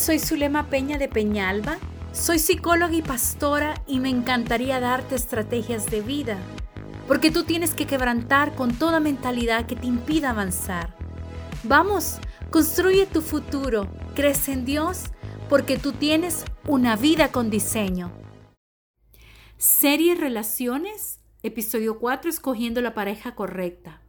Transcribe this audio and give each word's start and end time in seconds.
soy 0.00 0.18
Zulema 0.18 0.70
Peña 0.70 0.96
de 0.96 1.08
Peñalba. 1.08 1.76
Soy 2.12 2.38
psicóloga 2.38 2.94
y 2.94 3.02
pastora 3.02 3.74
y 3.86 4.00
me 4.00 4.08
encantaría 4.08 4.80
darte 4.80 5.14
estrategias 5.14 5.86
de 5.90 6.00
vida, 6.00 6.38
porque 7.06 7.30
tú 7.30 7.44
tienes 7.44 7.74
que 7.74 7.86
quebrantar 7.86 8.54
con 8.54 8.74
toda 8.74 8.98
mentalidad 8.98 9.66
que 9.66 9.76
te 9.76 9.86
impida 9.86 10.30
avanzar. 10.30 10.96
Vamos, 11.64 12.18
construye 12.50 13.04
tu 13.04 13.20
futuro, 13.20 13.88
crece 14.14 14.52
en 14.52 14.64
Dios, 14.64 15.04
porque 15.50 15.76
tú 15.76 15.92
tienes 15.92 16.46
una 16.66 16.96
vida 16.96 17.30
con 17.30 17.50
diseño. 17.50 18.10
Serie 19.58 20.14
Relaciones, 20.14 21.20
episodio 21.42 21.98
4, 21.98 22.30
escogiendo 22.30 22.80
la 22.80 22.94
pareja 22.94 23.34
correcta. 23.34 23.99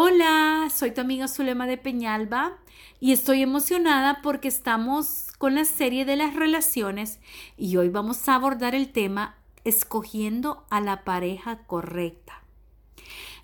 Hola, 0.00 0.68
soy 0.72 0.92
tu 0.92 1.00
amiga 1.00 1.26
Zulema 1.26 1.66
de 1.66 1.76
Peñalba 1.76 2.56
y 3.00 3.10
estoy 3.10 3.42
emocionada 3.42 4.20
porque 4.22 4.46
estamos 4.46 5.32
con 5.38 5.56
la 5.56 5.64
serie 5.64 6.04
de 6.04 6.14
las 6.14 6.36
relaciones 6.36 7.18
y 7.56 7.78
hoy 7.78 7.88
vamos 7.88 8.28
a 8.28 8.36
abordar 8.36 8.76
el 8.76 8.92
tema 8.92 9.34
escogiendo 9.64 10.64
a 10.70 10.80
la 10.80 11.02
pareja 11.02 11.66
correcta. 11.66 12.44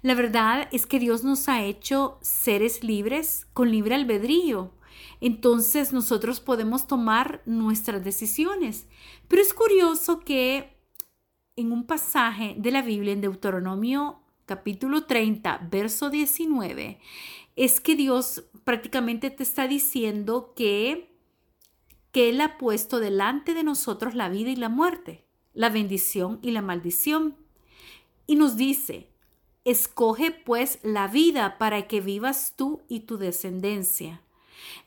La 0.03 0.15
verdad 0.15 0.69
es 0.71 0.87
que 0.87 1.01
Dios 1.01 1.25
nos 1.25 1.49
ha 1.49 1.61
hecho 1.65 2.19
seres 2.23 2.85
libres 2.85 3.49
con 3.53 3.73
libre 3.73 3.97
albedrío. 3.97 4.71
Entonces 5.21 5.93
nosotros 5.93 6.39
podemos 6.39 6.87
tomar 6.87 7.43
nuestras 7.47 8.05
decisiones. 8.05 8.87
Pero 9.27 9.43
es 9.43 9.53
curioso 9.53 10.21
que 10.21 10.79
en 11.57 11.73
un 11.73 11.85
pasaje 11.85 12.55
de 12.57 12.71
la 12.71 12.83
Biblia 12.83 13.13
en 13.13 13.23
Deuteronomio 13.23 14.24
capítulo 14.47 15.05
30, 15.05 15.69
verso 15.71 16.11
19, 16.11 16.99
es 17.57 17.81
que 17.81 17.97
Dios 17.97 18.45
prácticamente 18.65 19.31
te 19.31 19.43
está 19.43 19.69
diciendo 19.69 20.53
que, 20.57 21.11
que 22.13 22.31
Él 22.31 22.41
ha 22.41 22.59
puesto 22.59 23.01
delante 23.01 23.55
de 23.55 23.63
nosotros 23.63 24.15
la 24.15 24.29
vida 24.29 24.51
y 24.51 24.57
la 24.57 24.69
muerte, 24.69 25.25
la 25.53 25.71
bendición 25.71 26.39
y 26.43 26.51
la 26.51 26.63
maldición. 26.63 27.37
Y 28.27 28.37
nos 28.37 28.57
dice, 28.57 29.09
escoge 29.65 30.31
pues 30.31 30.79
la 30.83 31.09
vida 31.09 31.59
para 31.59 31.87
que 31.87 32.01
vivas 32.01 32.55
tú 32.57 32.83
y 32.89 33.01
tu 33.01 33.19
descendencia. 33.19 34.23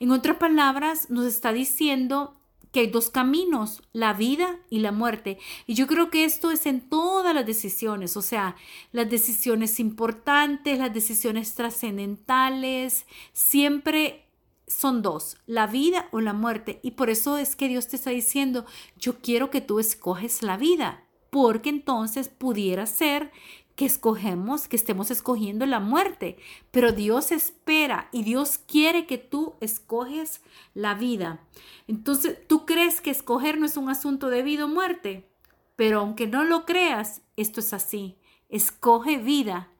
En 0.00 0.10
otras 0.10 0.36
palabras, 0.36 1.10
nos 1.10 1.26
está 1.26 1.52
diciendo 1.52 2.37
que 2.72 2.80
hay 2.80 2.86
dos 2.88 3.10
caminos, 3.10 3.82
la 3.92 4.12
vida 4.12 4.58
y 4.70 4.80
la 4.80 4.92
muerte. 4.92 5.38
Y 5.66 5.74
yo 5.74 5.86
creo 5.86 6.10
que 6.10 6.24
esto 6.24 6.50
es 6.50 6.66
en 6.66 6.88
todas 6.88 7.34
las 7.34 7.46
decisiones, 7.46 8.16
o 8.16 8.22
sea, 8.22 8.56
las 8.92 9.08
decisiones 9.08 9.80
importantes, 9.80 10.78
las 10.78 10.92
decisiones 10.92 11.54
trascendentales, 11.54 13.06
siempre 13.32 14.28
son 14.66 15.02
dos, 15.02 15.38
la 15.46 15.66
vida 15.66 16.08
o 16.12 16.20
la 16.20 16.32
muerte. 16.32 16.80
Y 16.82 16.92
por 16.92 17.10
eso 17.10 17.38
es 17.38 17.56
que 17.56 17.68
Dios 17.68 17.88
te 17.88 17.96
está 17.96 18.10
diciendo, 18.10 18.66
yo 18.98 19.18
quiero 19.18 19.50
que 19.50 19.60
tú 19.60 19.78
escoges 19.78 20.42
la 20.42 20.56
vida, 20.56 21.04
porque 21.30 21.70
entonces 21.70 22.28
pudiera 22.28 22.86
ser 22.86 23.32
que 23.78 23.86
escogemos, 23.86 24.66
que 24.66 24.74
estemos 24.74 25.12
escogiendo 25.12 25.64
la 25.64 25.78
muerte, 25.78 26.36
pero 26.72 26.90
Dios 26.90 27.30
espera 27.30 28.08
y 28.10 28.24
Dios 28.24 28.58
quiere 28.58 29.06
que 29.06 29.18
tú 29.18 29.54
escoges 29.60 30.42
la 30.74 30.94
vida. 30.94 31.46
Entonces, 31.86 32.44
tú 32.48 32.66
crees 32.66 33.00
que 33.00 33.10
escoger 33.10 33.56
no 33.56 33.66
es 33.66 33.76
un 33.76 33.88
asunto 33.88 34.30
de 34.30 34.42
vida 34.42 34.64
o 34.64 34.68
muerte, 34.68 35.30
pero 35.76 36.00
aunque 36.00 36.26
no 36.26 36.42
lo 36.42 36.66
creas, 36.66 37.22
esto 37.36 37.60
es 37.60 37.72
así. 37.72 38.18
Escoge 38.48 39.16
vida. 39.16 39.70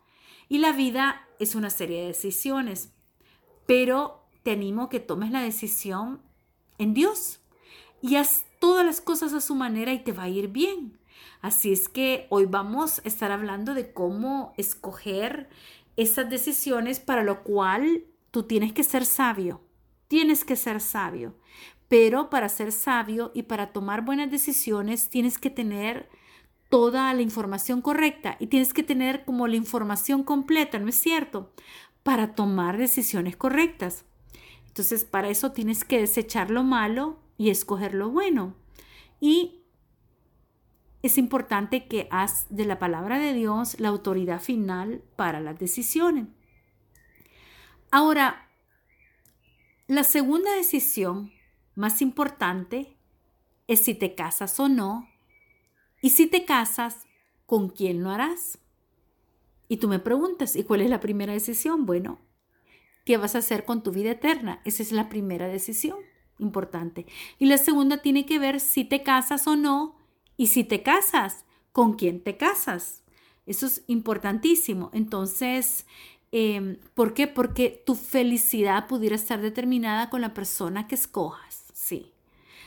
Y 0.49 0.59
la 0.59 0.71
vida 0.71 1.27
es 1.41 1.57
una 1.57 1.69
serie 1.69 2.03
de 2.03 2.07
decisiones, 2.07 2.93
pero 3.67 4.23
te 4.45 4.53
animo 4.53 4.89
que 4.89 5.01
tomes 5.01 5.33
la 5.33 5.43
decisión 5.43 6.23
en 6.79 6.95
Dios 6.95 7.41
y 8.01 8.15
haz 8.15 8.47
todas 8.61 8.87
las 8.87 9.01
cosas 9.01 9.33
a 9.33 9.41
su 9.41 9.57
manera 9.57 9.93
y 9.93 10.05
te 10.05 10.13
va 10.13 10.23
a 10.23 10.29
ir 10.29 10.47
bien. 10.47 10.98
Así 11.41 11.73
es 11.73 11.89
que 11.89 12.27
hoy 12.31 12.47
vamos 12.47 12.99
a 12.99 13.09
estar 13.09 13.31
hablando 13.31 13.75
de 13.75 13.93
cómo 13.93 14.53
escoger 14.57 15.49
esas 15.97 16.31
decisiones 16.31 17.01
para 17.01 17.23
lo 17.23 17.43
cual 17.43 18.05
tú 18.31 18.45
tienes 18.45 18.73
que 18.73 18.85
ser 18.85 19.05
sabio. 19.05 19.61
Tienes 20.09 20.45
que 20.45 20.57
ser 20.57 20.81
sabio. 20.81 21.35
Pero 21.89 22.31
para 22.31 22.49
ser 22.49 22.73
sabio 22.73 23.33
y 23.35 23.45
para 23.45 23.73
tomar 23.73 24.05
buenas 24.05 24.31
decisiones 24.31 25.11
tienes 25.11 25.39
que 25.39 25.51
tener 25.51 26.09
toda 26.69 27.13
la 27.15 27.23
información 27.23 27.81
correcta 27.81 28.37
y 28.39 28.49
tienes 28.49 28.75
que 28.75 28.83
tener 28.83 29.25
como 29.25 29.47
la 29.47 29.57
información 29.57 30.23
completa, 30.23 30.79
¿no 30.79 30.89
es 30.89 31.01
cierto? 31.01 31.53
Para 32.03 32.35
tomar 32.35 32.77
decisiones 32.77 33.37
correctas. 33.37 34.05
Entonces, 34.67 35.05
para 35.05 35.29
eso 35.29 35.53
tienes 35.53 35.85
que 35.85 35.99
desechar 35.99 36.51
lo 36.51 36.63
malo 36.63 37.19
y 37.39 37.51
escoger 37.51 37.95
lo 37.95 38.11
bueno. 38.11 38.55
Y 39.21 39.63
es 41.03 41.19
importante 41.19 41.87
que 41.87 42.09
haz 42.11 42.47
de 42.51 42.65
la 42.65 42.79
palabra 42.79 43.19
de 43.19 43.33
Dios 43.33 43.79
la 43.79 43.89
autoridad 43.89 44.41
final 44.41 45.03
para 45.17 45.41
las 45.41 45.59
decisiones. 45.59 46.27
Ahora, 47.91 48.49
la 49.87 50.05
segunda 50.05 50.53
decisión 50.55 51.33
más 51.75 52.03
importante 52.03 52.97
es 53.69 53.81
si 53.81 53.95
te 53.95 54.15
casas 54.15 54.59
o 54.61 54.69
no 54.69 55.09
y 56.03 56.11
si 56.11 56.27
te 56.27 56.45
casas, 56.45 57.07
¿con 57.47 57.71
quién 57.71 58.03
lo 58.03 58.11
harás? 58.11 58.59
Y 59.69 59.79
tú 59.79 59.89
me 59.89 59.99
preguntas, 59.99 60.57
¿y 60.57 60.65
cuál 60.65 60.81
es 60.81 60.91
la 60.91 61.01
primera 61.01 61.33
decisión? 61.33 61.87
Bueno, 61.87 62.19
¿qué 63.05 63.17
vas 63.17 63.35
a 63.35 63.39
hacer 63.39 63.65
con 63.65 63.83
tu 63.83 63.93
vida 63.93 64.13
eterna? 64.13 64.61
Esa 64.65 64.83
es 64.83 64.93
la 64.93 65.09
primera 65.09 65.49
decisión 65.49 65.99
importante. 66.39 67.07
Y 67.39 67.47
la 67.47 67.59
segunda 67.59 67.99
tiene 67.99 68.27
que 68.27 68.39
ver 68.39 68.61
si 68.61 68.85
te 68.85 69.03
casas 69.03 69.47
o 69.47 69.57
no 69.57 69.98
y 70.39 70.47
si 70.47 70.65
te 70.65 70.83
casas, 70.83 71.45
¿con 71.73 71.95
quién 71.95 72.23
te 72.23 72.39
casas? 72.39 73.03
Eso 73.45 73.67
es 73.67 73.83
importantísimo. 73.89 74.89
Entonces, 74.95 75.85
em, 76.33 76.79
¿por 76.95 77.13
qué? 77.13 77.27
Porque 77.27 77.83
tu 77.85 77.97
felicidad 77.97 78.87
pudiera 78.87 79.17
estar 79.17 79.41
determinada 79.43 80.09
con 80.09 80.21
la 80.21 80.33
persona 80.33 80.87
que 80.87 80.95
escojas. 80.95 81.65
Sí. 81.75 82.13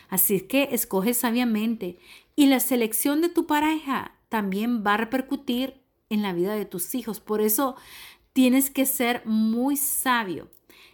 Así 0.10 0.42
que 0.42 0.70
escoge 0.74 1.14
sabiamente. 1.14 1.98
Y 2.36 2.48
la 2.48 2.60
selección 2.60 3.22
de 3.22 3.30
tu 3.30 3.48
pareja 3.48 4.16
también 4.28 4.84
va 4.86 4.96
a 4.96 4.98
repercutir 4.98 5.82
en 6.10 6.22
la 6.22 6.34
vida 6.34 6.54
de 6.56 6.66
tus 6.66 6.94
hijos. 6.94 7.22
Por 7.22 7.42
eso 7.42 7.78
tienes 8.34 8.70
que 8.70 8.86
ser 8.86 9.26
muy 9.26 9.78
sabio. 9.78 10.50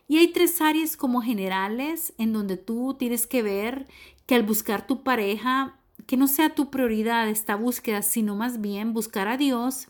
Y 0.07 0.17
hay 0.17 0.27
tres 0.27 0.61
áreas 0.61 0.95
como 0.95 1.21
generales 1.21 2.13
en 2.19 2.33
donde 2.33 2.55
tú 2.55 2.95
tienes 2.99 3.25
que 3.25 3.41
ver 3.41 3.87
que 4.27 4.35
al 4.35 4.43
buscar 4.43 4.85
tu 4.85 5.03
pareja 5.03 5.79
que 6.07 6.17
no 6.17 6.27
sea 6.27 6.55
tu 6.55 6.71
prioridad 6.71 7.29
esta 7.29 7.55
búsqueda, 7.55 8.01
sino 8.01 8.35
más 8.35 8.59
bien 8.61 8.93
buscar 8.93 9.27
a 9.27 9.37
Dios, 9.37 9.89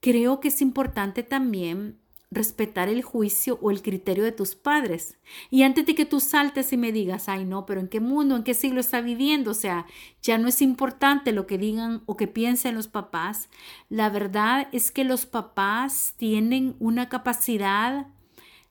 creo 0.00 0.40
que 0.40 0.48
es 0.48 0.62
importante 0.62 1.22
también 1.22 1.98
respetar 2.30 2.88
el 2.88 3.02
juicio 3.02 3.58
o 3.62 3.70
el 3.70 3.80
criterio 3.80 4.24
de 4.24 4.32
tus 4.32 4.54
padres. 4.54 5.18
Y 5.50 5.62
antes 5.62 5.86
de 5.86 5.94
que 5.94 6.04
tú 6.04 6.20
saltes 6.20 6.72
y 6.72 6.76
me 6.76 6.92
digas, 6.92 7.28
ay 7.28 7.44
no, 7.44 7.64
pero 7.64 7.80
¿en 7.80 7.88
qué 7.88 8.00
mundo, 8.00 8.36
en 8.36 8.42
qué 8.42 8.54
siglo 8.54 8.80
está 8.80 9.00
viviendo? 9.00 9.52
O 9.52 9.54
sea, 9.54 9.86
ya 10.22 10.36
no 10.38 10.48
es 10.48 10.60
importante 10.60 11.32
lo 11.32 11.46
que 11.46 11.58
digan 11.58 12.02
o 12.06 12.16
que 12.16 12.26
piensen 12.26 12.74
los 12.74 12.88
papás. 12.88 13.48
La 13.88 14.10
verdad 14.10 14.68
es 14.72 14.90
que 14.90 15.04
los 15.04 15.26
papás 15.26 16.14
tienen 16.16 16.76
una 16.80 17.08
capacidad 17.08 18.08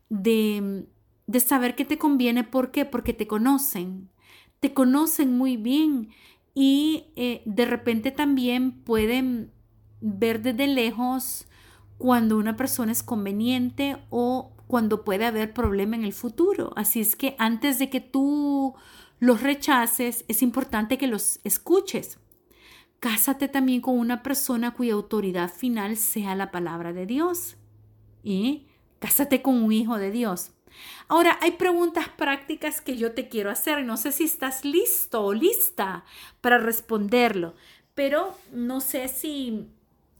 de, 0.09 0.85
de 1.27 1.39
saber 1.39 1.75
qué 1.75 1.85
te 1.85 1.97
conviene. 1.97 2.43
¿Por 2.43 2.71
qué? 2.71 2.85
Porque 2.85 3.13
te 3.13 3.27
conocen. 3.27 4.09
Te 4.59 4.73
conocen 4.73 5.37
muy 5.37 5.57
bien 5.57 6.09
y 6.53 7.07
eh, 7.15 7.41
de 7.45 7.65
repente 7.65 8.11
también 8.11 8.83
pueden 8.83 9.51
ver 10.01 10.41
desde 10.41 10.67
lejos 10.67 11.47
cuando 11.97 12.37
una 12.37 12.55
persona 12.55 12.91
es 12.91 13.03
conveniente 13.03 13.97
o 14.09 14.51
cuando 14.67 15.03
puede 15.03 15.25
haber 15.25 15.53
problema 15.53 15.95
en 15.95 16.03
el 16.03 16.13
futuro. 16.13 16.73
Así 16.75 16.99
es 16.99 17.15
que 17.15 17.35
antes 17.39 17.79
de 17.79 17.89
que 17.89 18.01
tú 18.01 18.75
los 19.19 19.41
rechaces, 19.41 20.25
es 20.27 20.41
importante 20.41 20.97
que 20.97 21.07
los 21.07 21.39
escuches. 21.43 22.19
Cásate 22.99 23.47
también 23.47 23.81
con 23.81 23.97
una 23.97 24.23
persona 24.23 24.73
cuya 24.73 24.93
autoridad 24.93 25.51
final 25.51 25.97
sea 25.97 26.35
la 26.35 26.51
palabra 26.51 26.93
de 26.93 27.05
Dios. 27.05 27.55
Y 28.23 28.67
cásate 28.99 29.41
con 29.41 29.61
un 29.63 29.71
hijo 29.71 29.97
de 29.97 30.11
Dios. 30.11 30.52
Ahora, 31.07 31.37
hay 31.41 31.51
preguntas 31.51 32.09
prácticas 32.09 32.81
que 32.81 32.97
yo 32.97 33.13
te 33.13 33.29
quiero 33.29 33.49
hacer. 33.49 33.83
No 33.85 33.97
sé 33.97 34.11
si 34.11 34.23
estás 34.23 34.65
listo 34.65 35.23
o 35.23 35.33
lista 35.33 36.05
para 36.41 36.57
responderlo, 36.57 37.55
pero 37.93 38.37
no 38.51 38.81
sé 38.81 39.07
si, 39.07 39.67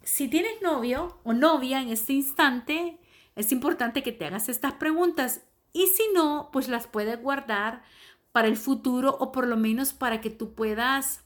si 0.04 0.28
tienes 0.28 0.62
novio 0.62 1.20
o 1.24 1.34
novia 1.34 1.82
en 1.82 1.90
este 1.90 2.14
instante, 2.14 3.00
es 3.36 3.52
importante 3.52 4.04
que 4.04 4.12
te 4.12 4.26
hagas 4.26 4.50
estas 4.50 4.74
preguntas. 4.74 5.42
Y 5.72 5.88
si 5.88 6.04
no, 6.14 6.50
pues 6.52 6.68
las 6.68 6.88
puedes 6.88 7.20
guardar 7.20 7.84
para 8.32 8.48
el 8.48 8.58
futuro 8.58 9.16
o 9.20 9.32
por 9.32 9.48
lo 9.48 9.58
menos 9.58 9.94
para 9.94 10.22
que 10.22 10.30
tú 10.30 10.54
puedas 10.54 11.24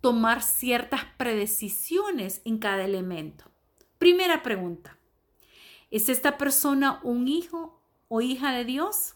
tomar 0.00 0.42
ciertas 0.42 1.04
predecisiones 1.16 2.40
en 2.44 2.58
cada 2.58 2.84
elemento. 2.84 3.50
Primera 3.98 4.42
pregunta. 4.42 4.98
¿Es 5.90 6.08
esta 6.08 6.36
persona 6.38 7.00
un 7.02 7.26
hijo 7.26 7.77
o 8.08 8.20
hija 8.20 8.52
de 8.52 8.64
Dios? 8.64 9.14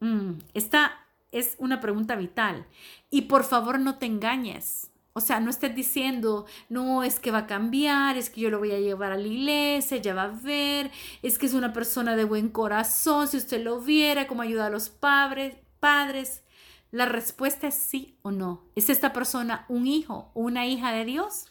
Mm, 0.00 0.38
esta 0.54 1.06
es 1.32 1.56
una 1.58 1.80
pregunta 1.80 2.16
vital. 2.16 2.66
Y 3.10 3.22
por 3.22 3.44
favor 3.44 3.78
no 3.78 3.98
te 3.98 4.06
engañes. 4.06 4.90
O 5.12 5.20
sea, 5.20 5.40
no 5.40 5.50
estés 5.50 5.74
diciendo, 5.74 6.46
no, 6.68 7.02
es 7.02 7.18
que 7.18 7.32
va 7.32 7.38
a 7.38 7.46
cambiar, 7.48 8.16
es 8.16 8.30
que 8.30 8.40
yo 8.40 8.50
lo 8.50 8.60
voy 8.60 8.70
a 8.70 8.78
llevar 8.78 9.10
a 9.10 9.16
la 9.16 9.26
iglesia, 9.26 9.96
ya 9.96 10.14
va 10.14 10.24
a 10.24 10.28
ver, 10.28 10.92
es 11.22 11.38
que 11.38 11.46
es 11.46 11.54
una 11.54 11.72
persona 11.72 12.14
de 12.14 12.22
buen 12.22 12.50
corazón, 12.50 13.26
si 13.26 13.36
usted 13.36 13.64
lo 13.64 13.80
viera, 13.80 14.28
cómo 14.28 14.42
ayuda 14.42 14.66
a 14.66 14.70
los 14.70 14.90
padres, 14.90 15.56
padres. 15.80 16.44
La 16.92 17.04
respuesta 17.04 17.66
es 17.66 17.74
sí 17.74 18.16
o 18.22 18.30
no. 18.30 18.64
¿Es 18.76 18.90
esta 18.90 19.12
persona 19.12 19.66
un 19.68 19.88
hijo 19.88 20.30
o 20.34 20.42
una 20.42 20.66
hija 20.66 20.92
de 20.92 21.04
Dios? 21.04 21.46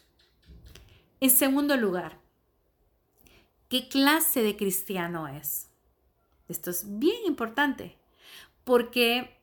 En 1.19 1.29
segundo 1.29 1.75
lugar, 1.75 2.19
¿qué 3.67 3.89
clase 3.89 4.43
de 4.43 4.55
cristiano 4.55 5.27
es? 5.27 5.66
Esto 6.47 6.69
es 6.69 6.99
bien 6.99 7.25
importante 7.25 7.97
porque, 8.63 9.39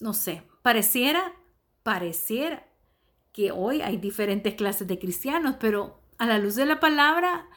no 0.00 0.14
sé, 0.14 0.42
pareciera, 0.62 1.34
pareciera 1.82 2.66
que 3.32 3.52
hoy 3.52 3.82
hay 3.82 3.96
diferentes 3.98 4.54
clases 4.54 4.88
de 4.88 4.98
cristianos, 4.98 5.56
pero 5.60 6.00
a 6.18 6.26
la 6.26 6.38
luz 6.38 6.54
de 6.56 6.66
la 6.66 6.80
palabra, 6.80 7.48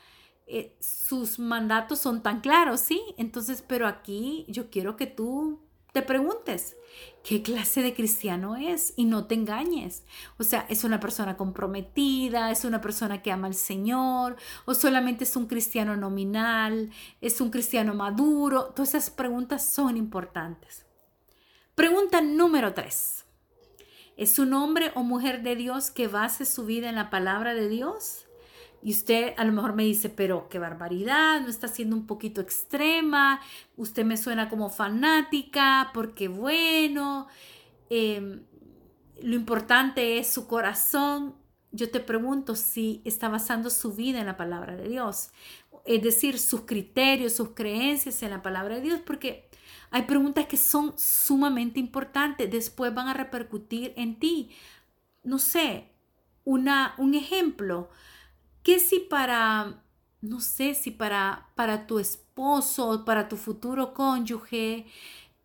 eh, 0.47 0.75
sus 0.79 1.39
mandatos 1.39 1.99
son 1.99 2.21
tan 2.21 2.41
claros, 2.41 2.81
¿sí? 2.81 3.01
Entonces, 3.17 3.63
pero 3.65 3.87
aquí 3.87 4.45
yo 4.47 4.69
quiero 4.69 4.97
que 4.97 5.07
tú 5.07 5.59
te 5.91 6.01
preguntes, 6.01 6.77
¿qué 7.23 7.41
clase 7.41 7.81
de 7.81 7.93
cristiano 7.93 8.55
es? 8.55 8.93
Y 8.95 9.05
no 9.05 9.25
te 9.25 9.35
engañes. 9.35 10.03
O 10.37 10.43
sea, 10.43 10.65
¿es 10.69 10.83
una 10.83 10.99
persona 10.99 11.35
comprometida? 11.35 12.49
¿Es 12.49 12.63
una 12.63 12.79
persona 12.79 13.21
que 13.21 13.31
ama 13.31 13.47
al 13.47 13.55
Señor? 13.55 14.37
¿O 14.65 14.73
solamente 14.73 15.25
es 15.25 15.35
un 15.35 15.47
cristiano 15.47 15.97
nominal? 15.97 16.91
¿Es 17.19 17.41
un 17.41 17.49
cristiano 17.49 17.93
maduro? 17.93 18.67
Todas 18.67 18.95
esas 18.95 19.09
preguntas 19.09 19.65
son 19.65 19.97
importantes. 19.97 20.85
Pregunta 21.75 22.21
número 22.21 22.73
tres. 22.73 23.25
¿Es 24.15 24.39
un 24.39 24.53
hombre 24.53 24.91
o 24.95 25.03
mujer 25.03 25.41
de 25.41 25.55
Dios 25.55 25.91
que 25.91 26.07
base 26.07 26.45
su 26.45 26.65
vida 26.65 26.89
en 26.89 26.95
la 26.95 27.09
palabra 27.09 27.53
de 27.53 27.67
Dios? 27.67 28.27
Y 28.83 28.91
usted 28.91 29.33
a 29.37 29.43
lo 29.43 29.51
mejor 29.51 29.75
me 29.75 29.83
dice, 29.83 30.09
pero 30.09 30.49
qué 30.49 30.57
barbaridad, 30.57 31.41
no 31.41 31.49
está 31.49 31.67
siendo 31.67 31.95
un 31.95 32.07
poquito 32.07 32.41
extrema, 32.41 33.39
usted 33.77 34.05
me 34.05 34.17
suena 34.17 34.49
como 34.49 34.69
fanática, 34.69 35.91
porque 35.93 36.27
bueno, 36.27 37.27
em, 37.89 38.43
lo 39.21 39.35
importante 39.35 40.17
es 40.17 40.27
su 40.27 40.47
corazón. 40.47 41.35
Yo 41.71 41.91
te 41.91 41.99
pregunto 41.99 42.55
si 42.55 43.01
está 43.05 43.29
basando 43.29 43.69
su 43.69 43.93
vida 43.93 44.19
en 44.19 44.25
la 44.25 44.37
palabra 44.37 44.75
de 44.75 44.89
Dios, 44.89 45.31
es 45.85 46.01
decir, 46.01 46.39
sus 46.39 46.61
criterios, 46.61 47.33
sus 47.33 47.49
creencias 47.49 48.21
en 48.23 48.31
la 48.31 48.41
palabra 48.41 48.75
de 48.75 48.81
Dios, 48.81 48.99
porque 49.05 49.49
hay 49.91 50.03
preguntas 50.03 50.45
que 50.47 50.57
son 50.57 50.93
sumamente 50.97 51.79
importantes, 51.79 52.49
después 52.49 52.93
van 52.93 53.09
a 53.09 53.13
repercutir 53.13 53.93
en 53.95 54.19
ti. 54.19 54.51
No 55.23 55.37
sé, 55.37 55.91
una, 56.45 56.95
un 56.97 57.13
ejemplo, 57.13 57.89
que 58.63 58.79
si 58.79 58.99
para, 58.99 59.83
no 60.21 60.39
sé, 60.39 60.75
si 60.75 60.91
para, 60.91 61.47
para 61.55 61.87
tu 61.87 61.99
esposo, 61.99 63.05
para 63.05 63.27
tu 63.27 63.37
futuro 63.37 63.93
cónyuge, 63.93 64.85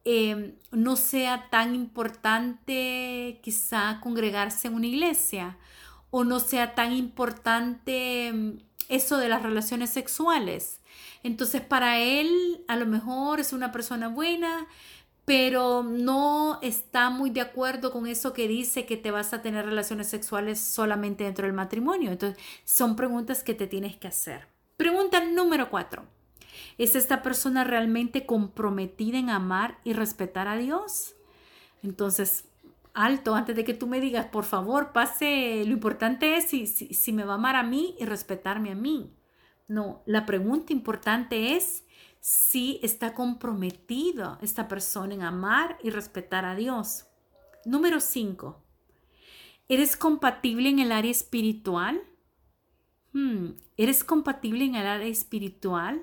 em, 0.05 0.55
no 0.71 0.97
sea 0.97 1.49
tan 1.51 1.75
importante 1.75 3.41
quizá 3.43 4.01
congregarse 4.01 4.69
en 4.69 4.75
una 4.75 4.87
iglesia 4.87 5.59
o 6.11 6.25
no 6.25 6.41
sea 6.41 6.75
tan 6.75 6.93
importante 6.93 8.29
em, 8.29 8.59
eso 8.89 9.19
de 9.19 9.29
las 9.29 9.43
relaciones 9.43 9.91
sexuales. 9.91 10.81
Entonces 11.23 11.61
para 11.61 11.99
él 11.99 12.65
a 12.69 12.77
lo 12.77 12.87
mejor 12.87 13.41
es 13.41 13.53
una 13.53 13.73
persona 13.73 14.09
buena, 14.09 14.67
pero 15.27 15.83
no 15.83 16.61
está 16.63 17.11
muy 17.11 17.31
de 17.31 17.41
acuerdo 17.41 17.93
con 17.93 18.07
eso 18.07 18.33
que 18.33 18.47
dice 18.47 18.87
que 18.87 18.97
te 18.97 19.11
vas 19.11 19.35
a 19.35 19.43
tener 19.43 19.67
relaciones 19.67 20.07
sexuales 20.07 20.61
solamente 20.61 21.25
dentro 21.25 21.47
del 21.47 21.53
matrimonio. 21.53 22.13
Entonces 22.13 22.43
son 22.65 22.95
preguntas 22.95 23.43
que 23.43 23.53
te 23.53 23.67
tienes 23.67 23.97
que 23.97 24.07
hacer. 24.07 24.47
Pregunta 24.77 25.23
número 25.25 25.69
cuatro. 25.69 26.05
¿Es 26.79 26.95
esta 26.95 27.23
persona 27.23 27.65
realmente 27.65 28.25
comprometida 28.25 29.19
en 29.19 29.29
amar 29.29 29.79
y 29.83 29.95
respetar 29.95 30.47
a 30.47 30.57
Dios? 30.57 31.17
Entonces, 31.83 32.45
alto, 32.95 33.35
antes 33.35 33.57
de 33.57 33.65
que 33.65 33.75
tú 33.75 33.89
me 33.89 34.01
digas, 34.01 34.27
por 34.27 34.45
favor, 34.45 34.93
pase, 34.93 35.65
lo 35.67 35.73
importante 35.73 36.37
es 36.37 36.45
si, 36.45 36.69
si, 36.69 36.95
si 36.95 37.13
me 37.13 37.25
va 37.25 37.33
a 37.33 37.37
amar 37.37 37.57
a 37.57 37.65
mí 37.65 37.97
y 37.99 38.05
respetarme 38.05 38.71
a 38.71 38.77
mí. 38.77 39.13
No, 39.67 40.03
la 40.07 40.25
pregunta 40.25 40.73
importante 40.73 41.57
es 41.57 41.85
si 42.27 42.81
está 42.83 43.15
comprometido 43.15 44.37
esta 44.43 44.67
persona 44.67 45.15
en 45.15 45.23
amar 45.23 45.79
y 45.85 45.91
respetar 45.91 46.45
a 46.45 46.57
Dios. 46.57 47.07
Número 47.65 48.01
5. 48.01 48.61
¿Eres 49.69 49.97
compatible 49.97 50.69
en 50.71 50.81
el 50.81 50.91
área 50.91 51.13
espiritual? 51.13 52.03
Hmm, 53.13 53.51
¿Eres 53.77 54.03
compatible 54.03 54.65
en 54.65 54.75
el 54.75 54.89
área 54.89 55.07
espiritual? 55.07 56.03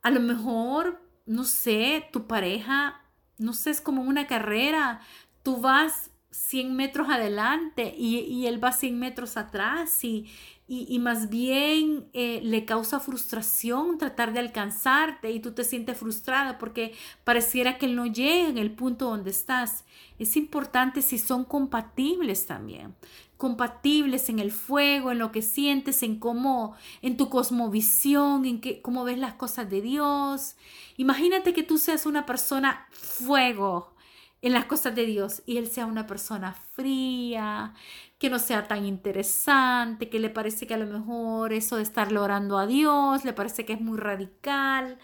A 0.00 0.12
lo 0.12 0.20
mejor, 0.20 1.02
no 1.26 1.42
sé, 1.42 2.08
tu 2.12 2.28
pareja, 2.28 3.02
no 3.38 3.52
sé, 3.52 3.70
es 3.70 3.80
como 3.80 4.02
una 4.02 4.28
carrera. 4.28 5.00
Tú 5.42 5.60
vas 5.60 6.12
100 6.30 6.76
metros 6.76 7.08
adelante 7.08 7.96
y, 7.98 8.18
y 8.20 8.46
él 8.46 8.62
va 8.62 8.70
100 8.70 8.96
metros 8.96 9.36
atrás 9.36 10.04
y, 10.04 10.30
y, 10.70 10.98
más 10.98 11.30
bien 11.30 12.10
eh, 12.12 12.40
le 12.42 12.66
causa 12.66 13.00
frustración 13.00 13.96
tratar 13.96 14.34
de 14.34 14.40
alcanzarte 14.40 15.30
y 15.30 15.40
tú 15.40 15.52
te 15.52 15.64
sientes 15.64 15.96
frustrada 15.96 16.58
porque 16.58 16.92
pareciera 17.24 17.78
que 17.78 17.86
él 17.86 17.96
no 17.96 18.04
llega 18.04 18.50
en 18.50 18.58
el 18.58 18.72
punto 18.72 19.06
donde 19.06 19.30
estás. 19.30 19.86
Es 20.18 20.36
importante 20.36 21.00
si 21.00 21.16
son 21.16 21.46
compatibles 21.46 22.46
también, 22.46 22.94
compatibles 23.38 24.28
en 24.28 24.40
el 24.40 24.52
fuego, 24.52 25.10
en 25.10 25.20
lo 25.20 25.32
que 25.32 25.40
sientes, 25.40 26.02
en 26.02 26.18
cómo, 26.18 26.74
en 27.00 27.16
tu 27.16 27.30
cosmovisión, 27.30 28.44
en 28.44 28.60
que, 28.60 28.82
cómo 28.82 29.04
ves 29.04 29.16
las 29.16 29.34
cosas 29.34 29.70
de 29.70 29.80
Dios. 29.80 30.56
Imagínate 30.98 31.54
que 31.54 31.62
tú 31.62 31.78
seas 31.78 32.04
una 32.04 32.26
persona 32.26 32.86
fuego 32.90 33.94
en 34.40 34.52
las 34.52 34.66
cosas 34.66 34.94
de 34.94 35.06
Dios 35.06 35.42
y 35.46 35.56
él 35.56 35.68
sea 35.68 35.86
una 35.86 36.06
persona 36.06 36.52
fría, 36.52 37.74
que 38.18 38.30
no 38.30 38.38
sea 38.38 38.68
tan 38.68 38.84
interesante, 38.84 40.08
que 40.08 40.20
le 40.20 40.30
parece 40.30 40.66
que 40.66 40.74
a 40.74 40.78
lo 40.78 40.86
mejor 40.86 41.52
eso 41.52 41.76
de 41.76 41.82
estar 41.82 42.14
orando 42.16 42.58
a 42.58 42.66
Dios, 42.66 43.24
le 43.24 43.32
parece 43.32 43.64
que 43.64 43.72
es 43.72 43.80
muy 43.80 43.98
radical. 43.98 44.98